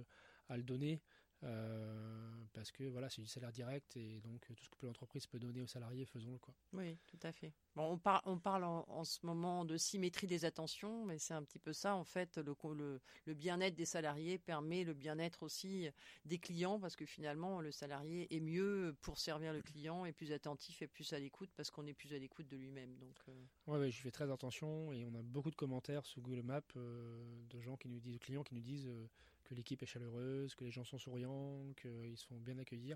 à 0.49 0.57
le 0.57 0.63
donner. 0.63 1.01
Euh, 1.43 2.29
parce 2.53 2.71
que 2.71 2.83
voilà, 2.83 3.09
c'est 3.09 3.21
du 3.21 3.27
salaire 3.27 3.51
direct 3.51 3.95
et 3.95 4.19
donc 4.19 4.45
tout 4.45 4.65
ce 4.65 4.69
que 4.77 4.85
l'entreprise 4.85 5.25
peut 5.25 5.39
donner 5.39 5.61
aux 5.61 5.67
salariés, 5.67 6.05
faisons-le 6.05 6.37
quoi. 6.37 6.53
Oui, 6.73 6.97
tout 7.07 7.19
à 7.23 7.31
fait. 7.31 7.53
Bon, 7.75 7.93
on, 7.93 7.97
par, 7.97 8.21
on 8.25 8.37
parle 8.37 8.65
en, 8.65 9.03
ce 9.05 9.25
moment 9.25 9.63
de 9.63 9.77
symétrie 9.77 10.27
des 10.27 10.43
attentions, 10.43 11.05
mais 11.05 11.17
c'est 11.17 11.33
un 11.33 11.43
petit 11.43 11.59
peu 11.59 11.71
ça 11.71 11.95
en 11.95 12.03
fait. 12.03 12.37
Le, 12.37 12.55
le, 12.73 12.99
le 13.25 13.33
bien-être 13.33 13.75
des 13.75 13.85
salariés 13.85 14.37
permet 14.37 14.83
le 14.83 14.93
bien-être 14.93 15.43
aussi 15.43 15.89
des 16.25 16.39
clients 16.39 16.79
parce 16.79 16.95
que 16.95 17.05
finalement 17.05 17.61
le 17.61 17.71
salarié 17.71 18.27
est 18.35 18.41
mieux 18.41 18.95
pour 19.01 19.17
servir 19.17 19.53
le 19.53 19.61
client, 19.61 20.05
et 20.05 20.11
plus 20.11 20.31
attentif 20.31 20.81
et 20.81 20.87
plus 20.87 21.13
à 21.13 21.19
l'écoute 21.19 21.49
parce 21.55 21.71
qu'on 21.71 21.85
est 21.85 21.93
plus 21.93 22.13
à 22.13 22.17
l'écoute 22.17 22.47
de 22.47 22.57
lui-même. 22.57 22.97
Donc. 22.97 23.15
Euh... 23.27 23.45
Ouais, 23.67 23.79
ouais, 23.79 23.91
je 23.91 24.01
fais 24.01 24.11
très 24.11 24.29
attention 24.31 24.91
et 24.93 25.05
on 25.05 25.13
a 25.15 25.21
beaucoup 25.21 25.51
de 25.51 25.55
commentaires 25.55 26.05
sous 26.05 26.21
Google 26.21 26.43
Maps 26.43 26.61
euh, 26.75 27.23
de 27.49 27.61
gens 27.61 27.77
qui 27.77 27.87
nous 27.87 27.99
disent, 27.99 28.13
de 28.13 28.17
clients 28.17 28.43
qui 28.43 28.55
nous 28.55 28.61
disent 28.61 28.87
euh, 28.87 29.07
que 29.49 29.55
l'équipe 29.55 29.81
est 29.81 29.87
chaleureuse, 29.87 30.53
que 30.53 30.63
les 30.63 30.71
gens 30.71 30.83
sont 30.83 30.99
souriants, 30.99 31.73
qu'ils 31.81 32.17
sont 32.17 32.39
bien 32.39 32.57
accueillis. 32.59 32.93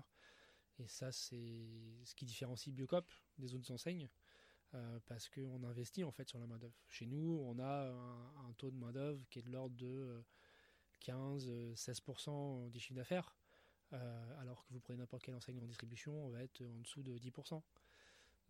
Et 0.78 0.86
ça, 0.86 1.10
c'est 1.10 1.66
ce 2.04 2.14
qui 2.14 2.24
différencie 2.24 2.72
Biocop 2.72 3.10
des 3.38 3.54
autres 3.54 3.70
enseignes, 3.72 4.08
euh, 4.74 5.00
parce 5.06 5.28
qu'on 5.28 5.64
investit 5.64 6.04
en 6.04 6.12
fait 6.12 6.28
sur 6.28 6.38
la 6.38 6.46
main-d'œuvre. 6.46 6.74
Chez 6.88 7.06
nous, 7.06 7.42
on 7.44 7.58
a 7.58 7.90
un, 8.48 8.52
taux 8.56 8.70
de 8.70 8.76
main-d'œuvre 8.76 9.24
qui 9.30 9.40
est 9.40 9.42
de 9.42 9.50
l'ordre 9.50 9.76
de 9.76 10.22
15-16% 11.02 12.28
euh, 12.28 12.70
des 12.70 12.78
chiffres 12.78 12.94
d'affaires, 12.94 13.36
euh, 13.92 14.40
alors 14.40 14.64
que 14.64 14.72
vous 14.72 14.80
prenez 14.80 14.98
n'importe 14.98 15.24
quelle 15.24 15.34
enseigne 15.34 15.60
en 15.60 15.66
distribution, 15.66 16.26
on 16.26 16.30
va 16.30 16.42
être 16.42 16.62
en 16.62 16.80
dessous 16.80 17.02
de 17.02 17.18
10%. 17.18 17.60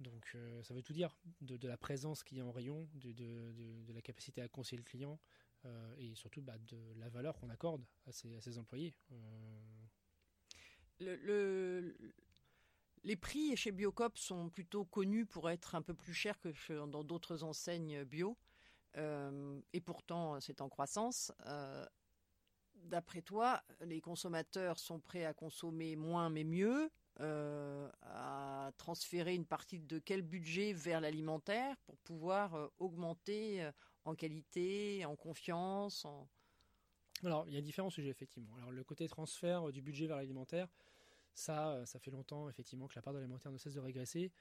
Donc 0.00 0.36
ça 0.62 0.74
veut 0.74 0.82
tout 0.82 0.92
dire, 0.92 1.16
de, 1.40 1.68
la 1.68 1.76
présence 1.76 2.24
qu'il 2.24 2.38
y 2.38 2.40
a 2.40 2.44
en 2.44 2.50
rayon, 2.50 2.88
de, 2.94 3.92
la 3.92 4.02
capacité 4.02 4.42
à 4.42 4.48
conseiller 4.48 4.78
le 4.78 4.82
client, 4.82 5.20
euh, 5.66 5.94
et 5.96 6.14
surtout 6.14 6.42
bah, 6.42 6.58
de 6.58 6.78
la 6.96 7.08
valeur 7.08 7.38
qu'on 7.38 7.48
accorde 7.48 7.82
à 8.06 8.12
ces, 8.12 8.58
employés. 8.58 8.94
Euh, 11.00 11.92
les 13.02 13.16
prix 13.16 13.56
chez 13.56 13.72
Biocop 13.72 14.18
sont 14.18 14.50
plutôt 14.50 14.84
connus 14.84 15.24
pour 15.24 15.48
être 15.50 15.74
un 15.74 15.82
peu 15.82 15.94
plus 15.94 16.12
chers 16.12 16.38
que 16.38 16.86
dans 16.86 17.02
d'autres 17.02 17.44
enseignes 17.44 18.04
bio. 18.04 18.36
Euh, 18.96 19.60
et 19.72 19.80
pourtant, 19.80 20.38
c'est 20.40 20.60
en 20.60 20.68
croissance. 20.68 21.32
D'après 22.74 23.22
toi, 23.22 23.62
les 23.80 24.02
consommateurs 24.02 24.78
sont 24.78 25.00
prêts 25.00 25.24
à 25.24 25.32
consommer 25.32 25.96
moins 25.96 26.28
mais 26.28 26.44
mieux, 26.44 26.90
à 27.16 28.70
transférer 28.76 29.34
une 29.34 29.46
partie 29.46 29.78
de 29.80 29.98
quel 29.98 30.20
budget 30.20 30.74
vers 30.74 31.00
l'alimentaire 31.00 31.76
pour 31.86 31.96
pouvoir 31.98 32.70
augmenter 32.78 33.70
en 34.04 34.14
qualité, 34.14 35.04
en 35.04 35.16
confiance 35.16 36.06
Alors, 37.22 37.46
il 37.48 37.54
y 37.54 37.56
a 37.56 37.60
différents 37.60 37.90
sujets, 37.90 38.10
effectivement. 38.10 38.56
Alors, 38.56 38.70
le 38.70 38.84
côté 38.84 39.08
transfert 39.08 39.70
du 39.72 39.82
budget 39.82 40.06
vers 40.06 40.16
l'alimentaire, 40.16 40.68
ça, 41.34 41.72
euh, 41.72 41.84
ça 41.84 41.98
fait 41.98 42.10
longtemps, 42.10 42.48
effectivement, 42.48 42.86
que 42.86 42.94
la 42.94 43.02
part 43.02 43.12
de 43.12 43.18
l'alimentaire 43.18 43.52
ne 43.52 43.58
cesse 43.58 43.74
de 43.74 43.80
régresser. 43.80 44.32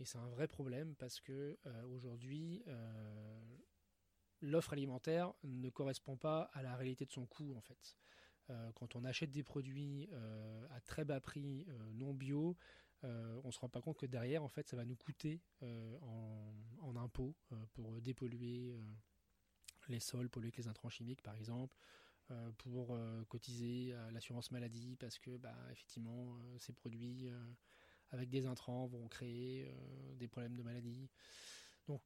Et 0.00 0.04
c'est 0.04 0.18
un 0.18 0.28
vrai 0.28 0.48
problème 0.48 0.94
parce 0.96 1.20
que 1.20 1.58
euh, 1.66 1.82
aujourd'hui, 1.84 2.62
euh, 2.66 3.40
l'offre 4.40 4.72
alimentaire 4.72 5.32
ne 5.44 5.70
correspond 5.70 6.16
pas 6.16 6.50
à 6.52 6.62
la 6.62 6.74
réalité 6.76 7.04
de 7.06 7.12
son 7.12 7.26
coût, 7.26 7.54
en 7.56 7.60
fait. 7.60 7.96
quand 8.74 8.96
on 8.96 9.04
achète 9.04 9.30
des 9.30 9.44
produits 9.44 10.10
à 10.70 10.80
très 10.80 11.04
bas 11.04 11.20
prix 11.20 11.64
non 11.92 12.12
bio, 12.12 12.56
euh, 13.04 13.40
on 13.44 13.48
ne 13.48 13.52
se 13.52 13.58
rend 13.58 13.68
pas 13.68 13.80
compte 13.80 13.98
que 13.98 14.06
derrière, 14.06 14.42
en 14.42 14.48
fait, 14.48 14.68
ça 14.68 14.76
va 14.76 14.84
nous 14.84 14.96
coûter 14.96 15.40
euh, 15.62 15.98
en, 16.80 16.96
impôts 16.96 17.34
euh, 17.50 17.56
pour 17.72 18.00
dépolluer 18.02 18.76
les 19.88 19.98
sols, 19.98 20.28
polluer 20.28 20.48
avec 20.48 20.58
les 20.58 20.68
intrants 20.68 20.90
chimiques, 20.90 21.22
par 21.22 21.34
exemple, 21.34 21.76
pour 22.58 22.96
cotiser 23.28 23.94
à 23.94 24.10
l'assurance 24.10 24.50
maladie, 24.50 24.96
parce 24.96 25.18
que, 25.18 25.36
bah, 25.38 25.56
effectivement, 25.70 26.38
ces 26.58 26.72
produits 26.72 27.28
avec 28.10 28.30
des 28.30 28.46
intrants 28.46 28.86
vont 28.86 29.08
créer 29.08 29.74
des 30.16 30.28
problèmes 30.28 30.54
de 30.54 30.62
maladie. 30.62 31.10
Donc, 31.88 32.02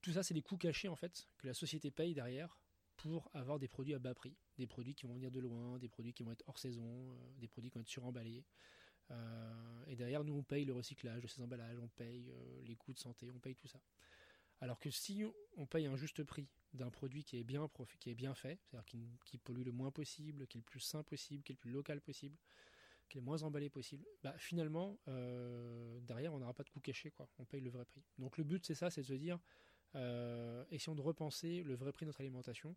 tout 0.00 0.12
ça, 0.12 0.22
c'est 0.22 0.34
des 0.34 0.42
coûts 0.42 0.58
cachés, 0.58 0.88
en 0.88 0.96
fait, 0.96 1.26
que 1.38 1.46
la 1.46 1.54
société 1.54 1.90
paye 1.90 2.14
derrière 2.14 2.60
pour 2.96 3.30
avoir 3.34 3.58
des 3.58 3.68
produits 3.68 3.94
à 3.94 3.98
bas 3.98 4.14
prix, 4.14 4.36
des 4.58 4.66
produits 4.66 4.94
qui 4.94 5.06
vont 5.06 5.14
venir 5.14 5.30
de 5.30 5.40
loin, 5.40 5.78
des 5.78 5.88
produits 5.88 6.12
qui 6.12 6.22
vont 6.22 6.32
être 6.32 6.44
hors 6.46 6.58
saison, 6.58 7.16
des 7.38 7.48
produits 7.48 7.70
qui 7.70 7.78
vont 7.78 7.82
être 7.82 7.88
suremballés. 7.88 8.44
Euh, 9.10 9.84
et 9.86 9.96
derrière, 9.96 10.24
nous, 10.24 10.34
on 10.34 10.42
paye 10.42 10.64
le 10.64 10.72
recyclage 10.72 11.22
de 11.22 11.26
ces 11.26 11.40
emballages, 11.40 11.78
on 11.78 11.88
paye 11.88 12.30
euh, 12.30 12.62
les 12.64 12.76
coûts 12.76 12.92
de 12.92 12.98
santé, 12.98 13.30
on 13.34 13.38
paye 13.38 13.54
tout 13.54 13.68
ça. 13.68 13.80
Alors 14.60 14.78
que 14.78 14.90
si 14.90 15.24
on 15.56 15.66
paye 15.66 15.86
un 15.86 15.96
juste 15.96 16.24
prix 16.24 16.48
d'un 16.74 16.90
produit 16.90 17.24
qui 17.24 17.38
est 17.38 17.44
bien, 17.44 17.70
qui 18.00 18.10
est 18.10 18.14
bien 18.14 18.34
fait, 18.34 18.58
c'est-à-dire 18.64 18.84
qui, 19.24 19.38
pollue 19.38 19.62
le 19.62 19.72
moins 19.72 19.92
possible, 19.92 20.46
qui 20.48 20.58
est 20.58 20.60
le 20.60 20.64
plus 20.64 20.80
sain 20.80 21.02
possible, 21.04 21.44
qui 21.44 21.52
est 21.52 21.54
le 21.54 21.58
plus 21.58 21.70
local 21.70 22.00
possible, 22.00 22.36
qui 23.08 23.18
est 23.18 23.20
le 23.20 23.24
moins 23.24 23.42
emballé 23.44 23.70
possible, 23.70 24.04
bah 24.22 24.34
finalement, 24.36 24.98
euh, 25.06 26.00
derrière, 26.00 26.34
on 26.34 26.40
n'aura 26.40 26.54
pas 26.54 26.64
de 26.64 26.70
coût 26.70 26.80
caché, 26.80 27.10
quoi. 27.10 27.28
On 27.38 27.44
paye 27.44 27.60
le 27.60 27.70
vrai 27.70 27.84
prix. 27.84 28.02
Donc 28.18 28.36
le 28.36 28.44
but, 28.44 28.66
c'est 28.66 28.74
ça, 28.74 28.90
c'est 28.90 29.02
de 29.02 29.06
se 29.06 29.14
dire, 29.14 29.38
essayons 30.70 30.94
de 30.94 31.00
repenser 31.00 31.62
le 31.62 31.74
vrai 31.74 31.92
prix 31.92 32.04
de 32.04 32.08
notre 32.08 32.20
alimentation 32.20 32.76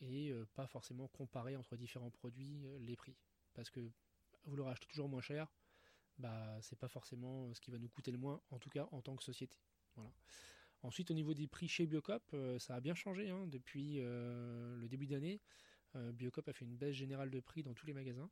et 0.00 0.32
pas 0.54 0.66
forcément 0.66 1.06
comparer 1.08 1.54
entre 1.56 1.76
différents 1.76 2.10
produits 2.10 2.66
les 2.80 2.96
prix. 2.96 3.16
Parce 3.54 3.70
que 3.70 3.92
vous 4.46 4.56
l'aurez 4.56 4.72
acheté 4.72 4.86
toujours 4.86 5.08
moins 5.08 5.20
cher, 5.20 5.52
bah 6.18 6.58
c'est 6.62 6.78
pas 6.78 6.88
forcément 6.88 7.52
ce 7.54 7.60
qui 7.60 7.70
va 7.70 7.78
nous 7.78 7.88
coûter 7.88 8.10
le 8.10 8.18
moins, 8.18 8.40
en 8.50 8.58
tout 8.58 8.70
cas 8.70 8.88
en 8.92 9.02
tant 9.02 9.16
que 9.16 9.22
société. 9.22 9.58
Voilà. 9.94 10.12
Ensuite, 10.82 11.10
au 11.10 11.14
niveau 11.14 11.34
des 11.34 11.48
prix 11.48 11.68
chez 11.68 11.86
Biocop, 11.86 12.22
euh, 12.34 12.58
ça 12.58 12.76
a 12.76 12.80
bien 12.80 12.94
changé 12.94 13.30
hein, 13.30 13.46
depuis 13.48 13.96
euh, 13.98 14.76
le 14.76 14.88
début 14.88 15.06
d'année. 15.06 15.40
Euh, 15.96 16.12
Biocop 16.12 16.48
a 16.48 16.52
fait 16.52 16.64
une 16.64 16.76
baisse 16.76 16.94
générale 16.94 17.30
de 17.30 17.40
prix 17.40 17.62
dans 17.62 17.74
tous 17.74 17.86
les 17.86 17.94
magasins. 17.94 18.30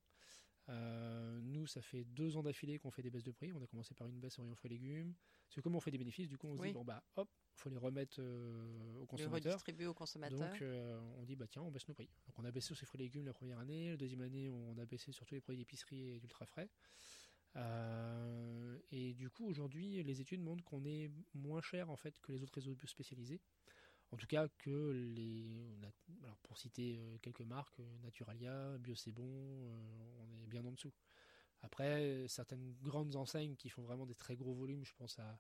nous, 1.43 1.67
ça 1.67 1.83
fait 1.83 2.05
deux 2.05 2.37
ans 2.37 2.43
d'affilée 2.43 2.79
qu'on 2.79 2.91
fait 2.91 3.03
des 3.03 3.11
baisses 3.11 3.25
de 3.25 3.33
prix. 3.33 3.53
On 3.53 3.63
a 3.63 3.67
commencé 3.67 3.95
par 3.95 4.07
une 4.07 4.21
baisse 4.21 4.39
en 4.39 4.55
fruits 4.55 4.71
et 4.73 4.75
légumes. 4.75 5.15
C'est 5.49 5.63
comme 5.63 5.75
on 5.75 5.81
fait 5.81 5.91
des 5.91 5.99
bénéfices, 5.99 6.29
du 6.29 6.39
coup, 6.39 6.47
on 6.47 6.57
se 6.57 6.63
dit 6.63 6.73
bon 6.73 6.85
bah 6.85 7.03
hop, 7.17 7.29
faut 7.57 7.71
les 7.71 7.79
remettre 7.79 8.21
aux 9.01 9.07
consommateurs. 9.07 9.45
Les 9.45 9.51
redistribuer 9.51 9.87
aux 9.87 9.95
consommateurs. 9.95 10.39
Donc 10.39 10.63
on 11.19 11.25
dit 11.25 11.37
bah 11.37 11.47
tiens, 11.49 11.63
on 11.63 11.71
baisse 11.71 11.89
nos 11.89 11.95
prix. 11.95 12.09
Donc 12.27 12.39
on 12.39 12.45
a 12.45 12.51
baissé 12.51 12.69
sur 12.69 12.77
ces 12.77 12.87
fruits 12.87 13.01
et 13.01 13.05
légumes 13.05 13.27
la 13.27 13.33
première 13.33 13.59
année. 13.59 13.91
La 13.91 13.97
deuxième 13.97 14.23
année, 14.23 14.51
on 14.51 14.77
a 14.79 14.85
baissé 14.85 15.13
sur 15.13 15.25
tous 15.27 15.35
les 15.35 15.41
produits 15.41 15.59
d'épicerie 15.59 16.11
et 16.11 16.21
d'ultra 16.21 16.47
frais. 16.47 16.69
Euh, 17.57 18.79
et 18.91 19.15
du 19.15 19.31
coup, 19.31 19.47
aujourd'hui, 19.47 20.03
les 20.03 20.21
études 20.21 20.41
montrent 20.41 20.65
qu'on 20.65 20.85
est 20.85 21.11
moins 21.35 21.63
cher 21.63 21.91
en 21.91 21.97
fait 21.97 22.19
que 22.21 22.33
les 22.33 22.43
autres 22.43 22.55
réseaux 22.55 22.77
spécialisés. 22.87 23.41
En 24.11 24.17
tout 24.17 24.27
cas, 24.27 24.49
que 24.59 24.93
les. 25.15 25.65
Alors 26.23 26.37
pour 26.39 26.59
citer 26.59 26.99
euh, 26.99 27.19
quelques 27.19 27.41
marques, 27.41 27.81
euh, 27.81 27.99
Naturalia, 28.03 28.79
Bio 28.79 28.95
C'est 28.95 29.13
Bon, 29.13 29.25
on 29.25 30.43
est 30.43 30.47
bien 30.47 30.65
en 30.65 30.73
dessous. 30.73 30.93
Après, 31.63 32.27
certaines 32.29 32.75
grandes 32.83 33.17
enseignes 33.17 33.57
qui 33.57 33.71
font 33.71 33.83
vraiment 33.83 34.05
des 34.05 34.15
très 34.15 34.37
gros 34.37 34.53
volumes, 34.53 34.85
je 34.85 34.93
pense 34.93 35.19
à, 35.19 35.39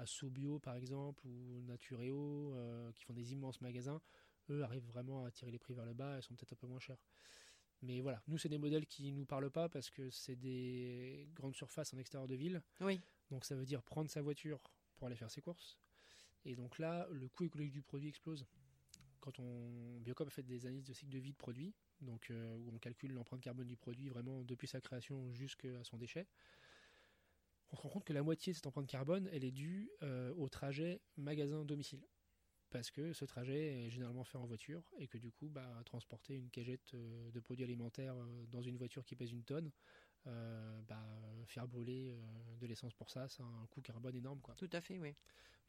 à 0.00 0.06
Sobio 0.06 0.58
par 0.58 0.76
exemple, 0.76 1.26
ou 1.26 1.62
Natureo, 1.62 2.54
qui 2.94 3.04
font 3.04 3.12
des 3.12 3.32
immenses 3.32 3.60
magasins, 3.60 4.00
eux 4.50 4.62
arrivent 4.62 4.86
vraiment 4.86 5.24
à 5.24 5.30
tirer 5.30 5.50
les 5.50 5.58
prix 5.58 5.74
vers 5.74 5.86
le 5.86 5.94
bas 5.94 6.18
et 6.18 6.22
sont 6.22 6.34
peut-être 6.34 6.52
un 6.52 6.56
peu 6.56 6.66
moins 6.66 6.80
chers. 6.80 6.98
Mais 7.82 8.00
voilà, 8.00 8.22
nous, 8.28 8.36
c'est 8.36 8.48
des 8.48 8.58
modèles 8.58 8.86
qui 8.86 9.10
nous 9.12 9.24
parlent 9.24 9.50
pas 9.50 9.68
parce 9.68 9.90
que 9.90 10.10
c'est 10.10 10.36
des 10.36 11.28
grandes 11.34 11.54
surfaces 11.54 11.94
en 11.94 11.98
extérieur 11.98 12.28
de 12.28 12.34
ville. 12.34 12.62
Oui. 12.80 13.00
Donc 13.30 13.44
ça 13.44 13.54
veut 13.54 13.64
dire 13.64 13.82
prendre 13.82 14.10
sa 14.10 14.20
voiture 14.20 14.60
pour 14.96 15.06
aller 15.06 15.16
faire 15.16 15.30
ses 15.30 15.40
courses. 15.40 15.78
Et 16.44 16.56
donc 16.56 16.78
là, 16.78 17.06
le 17.10 17.28
coût 17.28 17.44
écologique 17.44 17.72
du 17.72 17.82
produit 17.82 18.08
explose. 18.08 18.46
Quand 19.20 19.38
on 19.38 20.00
Biocop 20.00 20.28
a 20.28 20.30
fait 20.30 20.42
des 20.42 20.66
analyses 20.66 20.84
de 20.84 20.92
cycle 20.92 21.12
de 21.12 21.18
vie 21.18 21.32
de 21.32 21.36
produit, 21.36 21.74
donc 22.00 22.30
euh, 22.30 22.54
où 22.56 22.70
on 22.74 22.78
calcule 22.78 23.12
l'empreinte 23.12 23.42
carbone 23.42 23.66
du 23.66 23.76
produit 23.76 24.08
vraiment 24.08 24.42
depuis 24.44 24.66
sa 24.66 24.80
création 24.80 25.30
jusqu'à 25.32 25.84
son 25.84 25.98
déchet, 25.98 26.26
on 27.72 27.76
se 27.76 27.82
rend 27.82 27.88
compte 27.88 28.04
que 28.04 28.12
la 28.12 28.22
moitié 28.22 28.52
de 28.52 28.56
cette 28.56 28.66
empreinte 28.66 28.86
carbone, 28.86 29.28
elle 29.32 29.44
est 29.44 29.52
due 29.52 29.90
euh, 30.02 30.32
au 30.36 30.48
trajet 30.48 31.00
magasin-domicile 31.16 32.04
parce 32.70 32.90
que 32.90 33.12
ce 33.12 33.24
trajet 33.24 33.86
est 33.86 33.90
généralement 33.90 34.22
fait 34.22 34.38
en 34.38 34.46
voiture 34.46 34.82
et 34.98 35.08
que 35.08 35.18
du 35.18 35.32
coup, 35.32 35.48
bah, 35.48 35.82
transporter 35.84 36.36
une 36.36 36.50
cagette 36.50 36.94
euh, 36.94 37.30
de 37.32 37.40
produits 37.40 37.64
alimentaires 37.64 38.14
euh, 38.16 38.46
dans 38.46 38.62
une 38.62 38.76
voiture 38.76 39.04
qui 39.04 39.16
pèse 39.16 39.32
une 39.32 39.42
tonne, 39.42 39.70
bah, 40.24 41.02
faire 41.46 41.66
brûler 41.66 42.14
de 42.60 42.66
l'essence 42.66 42.92
pour 42.92 43.10
ça, 43.10 43.26
c'est 43.28 43.42
un 43.42 43.66
coût 43.70 43.80
carbone 43.80 44.14
énorme. 44.14 44.40
Quoi. 44.40 44.54
Tout 44.54 44.68
à 44.72 44.80
fait, 44.82 44.98
oui. 44.98 45.16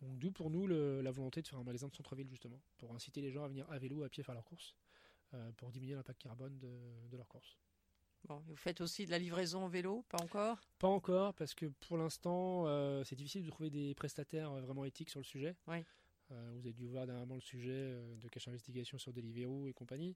Donc 0.01 0.19
d'où 0.19 0.29
pour 0.29 0.49
nous 0.49 0.67
la 0.67 1.11
volonté 1.11 1.41
de 1.41 1.47
faire 1.47 1.57
un 1.57 1.63
magasin 1.63 1.87
de 1.87 1.95
centre-ville 1.95 2.29
justement, 2.29 2.61
pour 2.77 2.93
inciter 2.93 3.21
les 3.21 3.31
gens 3.31 3.45
à 3.45 3.47
venir 3.47 3.69
à 3.71 3.79
vélo, 3.79 4.03
à 4.03 4.09
pied 4.09 4.23
faire 4.23 4.35
leurs 4.35 4.43
courses, 4.43 4.75
pour 5.55 5.71
diminuer 5.71 5.95
l'impact 5.95 6.21
carbone 6.21 6.59
de, 6.59 7.07
de 7.09 7.17
leurs 7.17 7.29
courses. 7.29 7.57
Bon, 8.27 8.41
vous 8.47 8.55
faites 8.55 8.81
aussi 8.81 9.05
de 9.05 9.11
la 9.11 9.19
livraison 9.19 9.63
en 9.63 9.67
vélo, 9.67 10.05
pas 10.09 10.21
encore? 10.21 10.59
Pas 10.79 10.87
encore, 10.87 11.33
parce 11.33 11.53
que 11.53 11.65
pour 11.65 11.97
l'instant, 11.97 12.65
c'est 13.03 13.15
difficile 13.15 13.43
de 13.43 13.49
trouver 13.49 13.69
des 13.69 13.95
prestataires 13.95 14.51
vraiment 14.61 14.85
éthiques 14.85 15.09
sur 15.09 15.19
le 15.19 15.25
sujet. 15.25 15.55
Oui. 15.67 15.83
Euh, 16.31 16.51
vous 16.53 16.59
avez 16.59 16.73
dû 16.73 16.87
voir 16.87 17.05
dernièrement 17.05 17.35
le 17.35 17.41
sujet 17.41 17.71
euh, 17.73 18.15
de 18.15 18.27
cache 18.29 18.47
investigation 18.47 18.97
sur 18.97 19.11
Deliveroo 19.11 19.67
et 19.67 19.73
compagnie. 19.73 20.15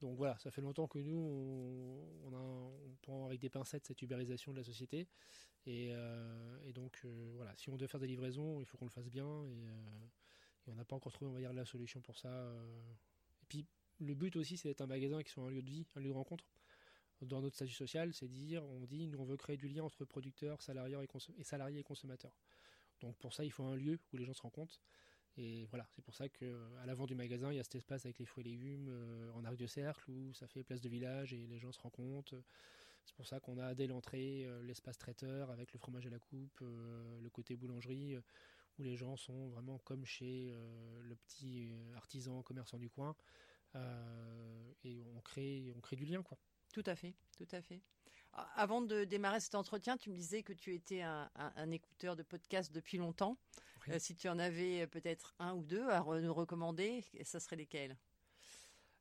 Donc 0.00 0.16
voilà, 0.16 0.36
ça 0.38 0.50
fait 0.50 0.60
longtemps 0.60 0.88
que 0.88 0.98
nous, 0.98 1.16
on, 1.16 2.32
on, 2.32 2.96
prend 3.02 3.26
avec 3.26 3.40
des 3.40 3.50
pincettes 3.50 3.86
cette 3.86 4.02
ubérisation 4.02 4.52
de 4.52 4.58
la 4.58 4.64
société. 4.64 5.08
Et, 5.66 5.90
euh, 5.92 6.72
donc 6.72 7.04
voilà, 7.36 7.54
si 7.56 7.70
on 7.70 7.76
doit 7.76 7.88
faire 7.88 8.00
des 8.00 8.06
livraisons, 8.06 8.60
il 8.60 8.66
faut 8.66 8.76
qu'on 8.76 8.86
le 8.86 8.90
fasse 8.90 9.08
bien. 9.08 9.44
Et, 9.46 9.68
on 10.68 10.74
n'a 10.76 10.84
pas 10.84 10.94
encore 10.94 11.12
trouvé, 11.12 11.28
on 11.28 11.34
va 11.34 11.40
dire, 11.40 11.52
la 11.52 11.64
solution 11.64 12.00
pour 12.00 12.16
ça. 12.16 12.30
Et 13.42 13.46
puis 13.48 13.66
le 13.98 14.14
but 14.14 14.36
aussi, 14.36 14.56
c'est 14.56 14.68
d'être 14.68 14.80
un 14.80 14.86
magasin 14.86 15.22
qui 15.22 15.30
soit 15.30 15.44
un 15.44 15.50
lieu 15.50 15.62
de 15.62 15.70
vie, 15.70 15.86
un 15.96 16.00
lieu 16.00 16.08
de 16.08 16.14
rencontre. 16.14 16.44
Dans 17.22 17.40
notre 17.40 17.54
statut 17.54 17.72
social, 17.72 18.12
c'est 18.12 18.28
dire, 18.28 18.64
on 18.64 18.84
dit, 18.84 19.06
nous 19.06 19.18
on 19.20 19.24
veut 19.24 19.36
créer 19.36 19.56
du 19.56 19.68
lien 19.68 19.84
entre 19.84 20.04
producteurs, 20.04 20.60
salariés 20.60 20.96
et, 20.96 21.40
et 21.40 21.78
et 21.78 21.82
consommateurs. 21.82 22.36
Donc 23.00 23.16
pour 23.18 23.32
ça, 23.32 23.44
il 23.44 23.50
faut 23.50 23.64
un 23.64 23.76
lieu 23.76 23.98
où 24.12 24.16
les 24.16 24.24
gens 24.24 24.34
se 24.34 24.42
rencontrent. 24.42 24.80
Et 25.36 25.66
voilà, 25.66 25.86
c'est 25.90 26.02
pour 26.02 26.14
ça 26.14 26.28
qu'à 26.28 26.44
l'avant 26.84 27.06
du 27.06 27.14
magasin, 27.14 27.52
il 27.52 27.56
y 27.56 27.60
a 27.60 27.62
cet 27.64 27.76
espace 27.76 28.04
avec 28.04 28.18
les 28.18 28.26
fruits 28.26 28.44
et 28.44 28.48
légumes 28.50 28.88
euh, 28.90 29.32
en 29.32 29.44
arc 29.44 29.56
de 29.56 29.66
cercle 29.66 30.10
où 30.10 30.34
ça 30.34 30.46
fait 30.46 30.62
place 30.62 30.80
de 30.82 30.88
village 30.88 31.32
et 31.32 31.46
les 31.46 31.58
gens 31.58 31.72
se 31.72 31.80
rencontrent. 31.80 32.34
C'est 33.04 33.16
pour 33.16 33.26
ça 33.26 33.40
qu'on 33.40 33.58
a 33.58 33.74
dès 33.74 33.86
l'entrée 33.86 34.44
euh, 34.44 34.62
l'espace 34.62 34.98
traiteur 34.98 35.50
avec 35.50 35.72
le 35.72 35.78
fromage 35.78 36.06
à 36.06 36.10
la 36.10 36.18
coupe, 36.18 36.60
euh, 36.60 37.20
le 37.20 37.30
côté 37.30 37.56
boulangerie 37.56 38.16
où 38.78 38.82
les 38.82 38.96
gens 38.96 39.16
sont 39.16 39.48
vraiment 39.48 39.78
comme 39.78 40.04
chez 40.04 40.54
le 41.02 41.14
petit 41.14 41.70
artisan 41.94 42.42
commerçant 42.42 42.78
du 42.78 42.88
coin 42.88 43.14
et 44.82 45.04
on 45.14 45.20
crée, 45.20 45.74
on 45.76 45.80
crée 45.82 45.96
du 45.96 46.06
lien 46.06 46.22
quoi. 46.22 46.38
Tout 46.72 46.82
à 46.86 46.96
fait, 46.96 47.14
tout 47.36 47.48
à 47.52 47.60
fait. 47.60 47.80
Avant 48.56 48.80
de 48.80 49.04
démarrer 49.04 49.40
cet 49.40 49.54
entretien, 49.54 49.98
tu 49.98 50.08
me 50.08 50.16
disais 50.16 50.42
que 50.42 50.54
tu 50.54 50.74
étais 50.74 51.02
un, 51.02 51.70
écouteur 51.70 52.16
de 52.16 52.22
podcast 52.22 52.72
depuis 52.72 52.96
longtemps. 52.96 53.36
Euh, 53.88 53.98
si 53.98 54.14
tu 54.14 54.28
en 54.28 54.38
avais 54.38 54.86
peut-être 54.86 55.34
un 55.38 55.54
ou 55.54 55.64
deux 55.64 55.86
à 55.90 56.02
nous 56.20 56.32
recommander, 56.32 57.04
ça 57.24 57.40
serait 57.40 57.56
lesquels? 57.56 57.96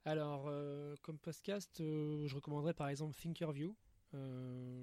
Alors, 0.04 0.48
euh, 0.48 0.96
comme 1.02 1.18
podcast, 1.18 1.80
euh, 1.80 2.28
je 2.28 2.36
recommanderais 2.36 2.74
par 2.74 2.90
exemple 2.90 3.16
Thinkerview, 3.16 3.74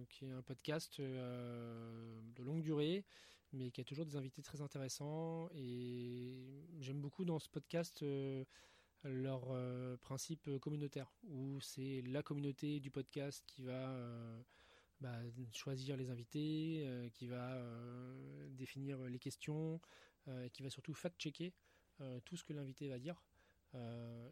qui 0.09 0.25
est 0.25 0.31
un 0.31 0.43
podcast 0.43 0.99
de 0.99 2.43
longue 2.43 2.63
durée, 2.63 3.05
mais 3.53 3.71
qui 3.71 3.83
a 3.83 3.85
toujours 3.85 4.07
des 4.07 4.17
invités 4.17 4.41
très 4.41 4.63
intéressants. 4.63 5.51
Et 5.55 6.65
j'aime 6.81 7.03
beaucoup 7.03 7.27
dans 7.27 7.39
ce 7.39 7.51
podcast 7.51 8.03
leur 9.05 9.57
principe 10.01 10.51
communautaire, 10.59 11.13
où 11.25 11.61
c'est 11.61 12.03
la 12.03 12.23
communauté 12.23 12.81
du 12.81 12.91
podcast 12.91 13.45
qui 13.47 13.63
va 13.63 13.95
bah, 15.01 15.21
choisir 15.53 15.97
les 15.97 16.11
invités, 16.11 16.83
euh, 16.85 17.09
qui 17.11 17.29
va 17.29 17.55
euh, 17.55 18.49
définir 18.51 18.99
les 19.05 19.19
questions, 19.21 19.81
euh, 20.27 20.49
qui 20.49 20.63
va 20.63 20.71
surtout 20.71 20.95
fact-checker 20.95 21.55
tout 22.25 22.37
ce 22.37 22.45
que 22.45 22.53
l'invité 22.53 22.89
va 22.89 23.01
dire. 23.01 23.21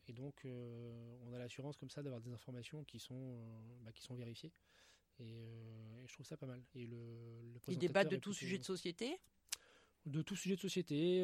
et 0.07 0.13
donc, 0.13 0.45
on 0.45 1.33
a 1.33 1.39
l'assurance 1.39 1.77
comme 1.77 1.91
ça 1.91 2.01
d'avoir 2.01 2.21
des 2.21 2.31
informations 2.31 2.85
qui 2.85 3.01
sont, 3.01 3.41
bah, 3.81 3.91
qui 3.91 4.03
sont 4.03 4.15
vérifiées. 4.15 4.53
Et, 5.19 5.51
je 6.07 6.13
trouve 6.13 6.25
ça 6.25 6.37
pas 6.37 6.47
mal. 6.47 6.63
Et 6.77 6.87
le, 6.87 7.43
le 7.43 7.59
Ils 7.67 7.79
débattent 7.79 8.09
de 8.09 8.17
tout 8.17 8.33
sujet 8.33 8.57
de 8.57 8.63
société? 8.63 9.19
De 10.07 10.23
tout 10.23 10.37
sujet 10.37 10.57
de 10.57 10.61
société, 10.61 11.23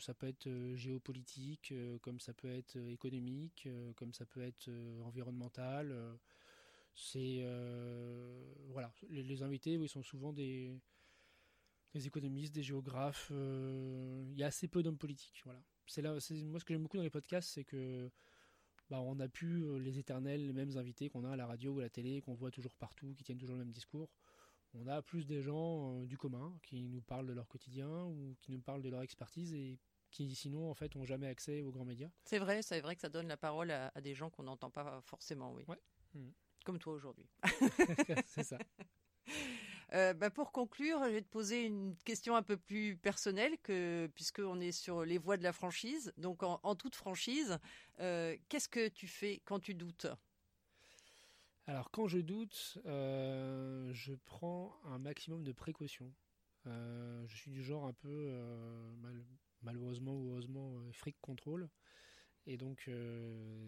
ça 0.00 0.14
peut 0.14 0.28
être 0.28 0.48
géopolitique, 0.74 1.74
comme 2.02 2.20
ça 2.20 2.32
peut 2.32 2.50
être 2.50 2.76
économique, 2.76 3.68
comme 3.96 4.14
ça 4.14 4.24
peut 4.24 4.42
être 4.42 4.70
environnemental 5.04 6.16
c'est 6.96 7.40
euh, 7.42 8.42
voilà, 8.70 8.92
les, 9.10 9.42
invités, 9.42 9.76
oui, 9.76 9.86
sont 9.86 10.02
souvent 10.02 10.32
des, 10.32 10.74
économistes, 11.94 12.54
des 12.54 12.62
géographes. 12.62 13.28
Euh, 13.32 14.24
il 14.32 14.38
y 14.38 14.42
a 14.42 14.46
assez 14.46 14.66
peu 14.66 14.82
d'hommes 14.82 14.96
politiques. 14.96 15.42
Voilà. 15.44 15.62
C'est 15.86 16.00
là, 16.00 16.12
moi 16.12 16.58
ce 16.58 16.64
que 16.64 16.72
j'aime 16.72 16.82
beaucoup 16.82 16.96
dans 16.96 17.02
les 17.02 17.10
podcasts, 17.10 17.50
c'est 17.50 17.64
que 17.64 18.10
bah, 18.88 19.00
on 19.00 19.20
a 19.20 19.28
pu 19.28 19.62
euh, 19.62 19.78
les 19.78 19.98
éternels, 19.98 20.46
les 20.46 20.54
mêmes 20.54 20.76
invités 20.78 21.10
qu'on 21.10 21.24
a 21.24 21.32
à 21.32 21.36
la 21.36 21.46
radio 21.46 21.74
ou 21.74 21.80
à 21.80 21.82
la 21.82 21.90
télé, 21.90 22.22
qu'on 22.22 22.34
voit 22.34 22.50
toujours 22.50 22.74
partout, 22.74 23.14
qui 23.14 23.24
tiennent 23.24 23.38
toujours 23.38 23.56
le 23.56 23.64
même 23.64 23.72
discours. 23.72 24.10
On 24.78 24.86
a 24.86 25.02
plus 25.02 25.26
des 25.26 25.42
gens 25.42 26.02
du 26.04 26.18
commun 26.18 26.54
qui 26.62 26.88
nous 26.88 27.00
parlent 27.00 27.26
de 27.26 27.32
leur 27.32 27.48
quotidien 27.48 28.04
ou 28.04 28.36
qui 28.40 28.52
nous 28.52 28.60
parlent 28.60 28.82
de 28.82 28.90
leur 28.90 29.02
expertise 29.02 29.54
et 29.54 29.78
qui 30.10 30.34
sinon 30.34 30.70
en 30.70 30.74
fait 30.74 30.94
ont 30.96 31.04
jamais 31.04 31.26
accès 31.26 31.62
aux 31.62 31.70
grands 31.70 31.84
médias. 31.84 32.10
C'est 32.24 32.38
vrai, 32.38 32.62
c'est 32.62 32.80
vrai 32.80 32.94
que 32.94 33.00
ça 33.00 33.08
donne 33.08 33.28
la 33.28 33.36
parole 33.36 33.70
à, 33.70 33.90
des 34.00 34.14
gens 34.14 34.30
qu'on 34.30 34.44
n'entend 34.44 34.70
pas 34.70 35.00
forcément, 35.02 35.52
oui. 35.52 35.64
Ouais. 35.66 35.80
Mmh 36.14 36.30
comme 36.66 36.78
toi 36.80 36.92
aujourd'hui. 36.94 37.26
c'est 38.26 38.42
ça. 38.42 38.58
Euh, 39.94 40.12
bah, 40.14 40.30
pour 40.30 40.50
conclure, 40.50 40.98
je 41.04 41.10
vais 41.10 41.22
te 41.22 41.28
poser 41.28 41.64
une 41.64 41.96
question 42.04 42.34
un 42.34 42.42
peu 42.42 42.56
plus 42.56 42.96
personnelle, 42.96 43.56
que, 43.62 44.10
puisqu'on 44.14 44.60
est 44.60 44.72
sur 44.72 45.04
les 45.04 45.16
voies 45.16 45.36
de 45.36 45.44
la 45.44 45.52
franchise. 45.52 46.12
Donc, 46.16 46.42
en, 46.42 46.74
toute 46.74 46.96
franchise, 46.96 47.58
euh, 48.00 48.36
qu'est-ce 48.48 48.68
que 48.68 48.88
tu 48.88 49.06
fais 49.06 49.40
quand 49.44 49.60
tu 49.60 49.74
doutes? 49.74 50.08
Alors, 51.68 51.90
quand 51.90 52.06
je 52.06 52.18
doute, 52.18 52.78
euh, 52.86 53.92
je 53.92 54.14
prends 54.24 54.76
un 54.84 54.98
maximum 54.98 55.42
de 55.42 55.52
précautions. 55.52 56.12
je 56.64 57.34
suis 57.34 57.50
du 57.50 57.62
genre 57.62 57.86
un 57.86 57.92
peu, 57.92 58.32
malheureusement 59.62 60.14
ou 60.14 60.30
heureusement, 60.30 60.74
fric 60.92 61.16
contrôle. 61.20 61.68
Et 62.46 62.56
donc, 62.56 62.88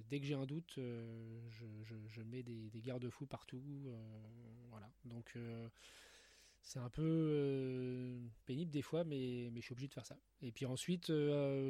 dès 0.08 0.20
que 0.20 0.26
j'ai 0.26 0.34
un 0.34 0.46
doute, 0.46 0.74
je, 0.76 2.22
mets 2.22 2.44
des, 2.44 2.70
garde-fous 2.80 3.26
partout. 3.26 3.62
voilà. 4.70 4.88
Donc, 5.04 5.37
c'est 6.62 6.78
un 6.78 6.90
peu 6.90 8.20
pénible 8.46 8.70
des 8.70 8.82
fois, 8.82 9.02
mais, 9.02 9.50
je 9.56 9.61
suis 9.61 9.72
obligé 9.72 9.88
de 9.88 9.94
faire 9.94 10.06
ça. 10.06 10.18
Et 10.40 10.52
puis 10.52 10.66
ensuite, 10.66 11.12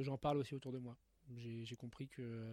j'en 0.02 0.18
parle 0.18 0.36
aussi 0.36 0.54
autour 0.54 0.72
de 0.72 0.78
moi. 0.78 0.98
J'ai 1.36 1.76
compris 1.76 2.08
que 2.08 2.44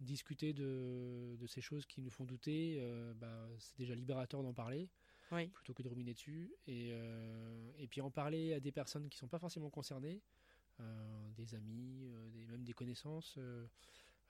discuter 0.00 0.52
de, 0.52 1.36
ces 1.46 1.60
choses 1.60 1.86
qui 1.86 2.00
nous 2.00 2.10
font 2.10 2.24
douter, 2.24 2.80
bah, 3.16 3.48
c'est 3.58 3.78
déjà 3.78 3.94
libérateur 3.94 4.42
d'en 4.42 4.52
parler. 4.52 4.88
plutôt 5.30 5.74
que 5.74 5.82
de 5.82 5.88
ruminer 5.88 6.14
dessus. 6.14 6.52
Et, 6.66 6.90
et 7.78 7.88
puis 7.88 8.00
en 8.00 8.10
parler 8.10 8.52
à 8.52 8.60
des 8.60 8.72
personnes 8.72 9.08
qui 9.08 9.16
ne 9.16 9.20
sont 9.20 9.28
pas 9.28 9.38
forcément 9.38 9.70
concernées, 9.70 10.22
euh, 10.80 11.30
des 11.36 11.54
amis, 11.54 12.06
euh, 12.10 12.28
des, 12.30 12.44
même 12.46 12.62
des 12.62 12.74
connaissances. 12.74 13.36
Euh, 13.38 13.66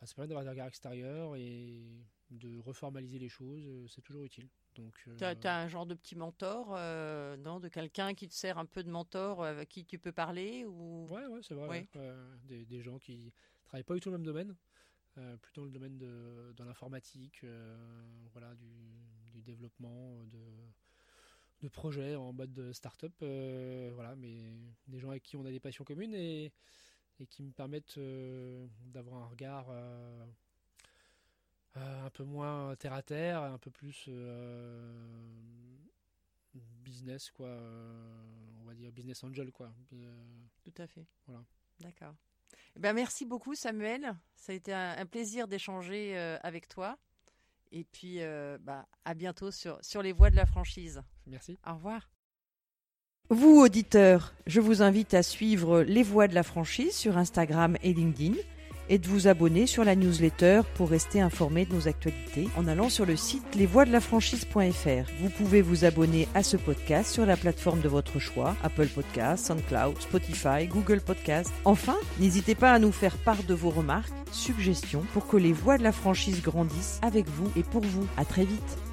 ça 0.05 0.15
permet 0.15 0.29
d'avoir 0.29 0.45
des 0.45 0.51
regards 0.51 0.69
extérieurs 0.69 1.35
et 1.35 2.05
de 2.31 2.61
reformaliser 2.61 3.19
les 3.19 3.29
choses, 3.29 3.67
c'est 3.89 4.03
toujours 4.03 4.25
utile. 4.25 4.49
Donc, 4.75 4.95
tu 5.17 5.25
as, 5.25 5.59
un 5.59 5.69
genre 5.69 5.87
de 5.87 5.95
petit 5.95 6.15
mentor, 6.17 6.69
non, 7.39 7.61
de 7.61 7.69
quelqu'un 7.69 8.13
qui 8.15 8.29
te 8.29 8.35
sert 8.35 8.59
un 8.59 8.67
peu 8.67 8.85
de 8.85 8.91
mentor, 8.91 9.43
avec 9.43 9.71
qui 9.71 9.87
tu 9.87 9.99
peux 9.99 10.13
parler 10.13 10.67
ou... 10.67 11.07
Ouais, 11.09 11.27
ouais 11.27 11.41
c'est 11.43 11.55
vrai. 11.55 11.89
Des, 12.45 12.67
des, 12.67 12.83
gens 12.83 12.99
qui 12.99 13.33
travaillent 13.65 13.85
pas 13.85 13.95
du 13.95 14.01
tout 14.01 14.11
le 14.11 14.19
même 14.19 14.27
domaine, 14.27 14.55
plutôt 15.43 15.63
dans 15.63 15.67
le 15.67 15.73
domaine 15.73 15.99
de, 15.99 16.53
de 16.57 16.65
l'informatique, 16.65 17.45
voilà, 18.33 18.55
du, 18.55 18.71
du, 19.33 19.43
développement, 19.43 20.25
de, 20.27 20.41
de 21.63 21.69
projets 21.69 22.17
en 22.17 22.33
mode 22.33 22.73
start-up, 22.73 23.13
euh, 23.23 23.91
voilà, 23.95 24.15
mais 24.17 24.37
des 24.89 24.99
gens 24.99 25.11
avec 25.11 25.23
qui 25.23 25.37
on 25.37 25.45
a 25.45 25.51
des 25.51 25.61
passions 25.61 25.85
communes 25.85 26.15
et, 26.15 26.53
et 27.19 27.27
qui 27.27 27.43
me 27.43 27.51
permettent 27.51 27.99
euh, 27.99 28.67
d'avoir 28.87 29.23
un 29.23 29.27
regard 29.27 29.67
euh, 29.71 30.27
un 31.75 32.11
peu 32.11 32.25
moins 32.25 32.75
terre 32.77 32.93
à 32.93 33.03
terre, 33.03 33.43
un 33.43 33.59
peu 33.59 33.71
plus 33.71 34.09
business, 36.55 37.31
quoi, 37.31 37.51
on 38.61 38.65
va 38.65 38.75
dire 38.75 38.93
business 38.93 39.23
angel, 39.25 39.53
quoi. 39.53 39.73
Tout 40.63 40.75
à 40.79 40.87
fait. 40.87 41.07
Voilà. 41.27 41.45
D'accord. 41.81 42.15
Ben, 42.79 42.93
merci 42.93 43.25
beaucoup 43.25 43.55
Samuel, 43.55 44.15
ça 44.37 44.53
a 44.53 44.55
été 44.55 44.73
un 44.73 45.07
plaisir 45.07 45.49
d'échanger 45.49 46.17
avec 46.43 46.69
toi. 46.69 46.99
Et 47.73 47.85
puis, 47.85 48.17
euh, 48.21 48.59
bah, 48.61 48.87
à 49.05 49.15
bientôt 49.15 49.51
sur, 49.51 49.79
sur 49.83 50.03
les 50.03 50.13
voies 50.13 50.31
de 50.31 50.37
la 50.37 50.47
franchise. 50.47 51.03
Merci. 51.27 51.59
Au 51.67 51.75
revoir. 51.75 52.09
Vous, 53.29 53.61
auditeurs, 53.61 54.35
je 54.47 54.61
vous 54.61 54.83
invite 54.83 55.15
à 55.15 55.23
suivre 55.23 55.83
les 55.83 56.05
voies 56.05 56.29
de 56.29 56.35
la 56.35 56.45
franchise 56.45 56.95
sur 56.95 57.19
Instagram 57.19 57.77
et 57.83 57.93
LinkedIn 57.93 58.35
et 58.89 58.99
de 58.99 59.09
vous 59.09 59.29
abonner 59.29 59.67
sur 59.67 59.85
la 59.85 59.97
newsletter 59.97 60.63
pour 60.75 60.91
rester 60.91 61.21
informé 61.21 61.65
de 61.65 61.75
nos 61.75 61.89
actualités 61.89 62.49
en 62.57 62.69
allant 62.69 62.89
sur 62.89 63.07
le 63.07 63.17
site 63.17 63.55
lesvoiesdelafranchise.fr. 63.55 65.11
Vous 65.21 65.31
pouvez 65.31 65.63
vous 65.63 65.85
abonner 65.85 66.29
à 66.35 66.43
ce 66.43 66.57
podcast 66.57 67.13
sur 67.13 67.27
la 67.27 67.37
plateforme 67.37 67.81
de 67.81 67.89
votre 67.89 68.19
choix, 68.19 68.57
Apple 68.63 68.89
Podcasts, 68.89 69.47
SoundCloud, 69.47 70.01
Spotify, 70.01 70.67
Google 70.67 71.01
Podcasts. 71.01 71.53
Enfin, 71.65 71.97
n'hésitez 72.19 72.55
pas 72.55 72.73
à 72.73 72.79
nous 72.79 72.93
faire 72.93 73.17
part 73.19 73.43
de 73.43 73.55
vos 73.55 73.71
remarques, 73.71 74.13
suggestions 74.33 75.05
pour 75.13 75.27
que 75.27 75.37
les 75.37 75.53
voix 75.53 75.79
de 75.79 75.83
la 75.83 75.93
franchise 75.93 76.43
grandissent 76.43 77.01
avec 77.03 77.29
vous 77.29 77.51
et 77.57 77.63
pour 77.63 77.83
vous. 77.83 78.07
À 78.17 78.25
très 78.25 78.45
vite. 78.45 78.86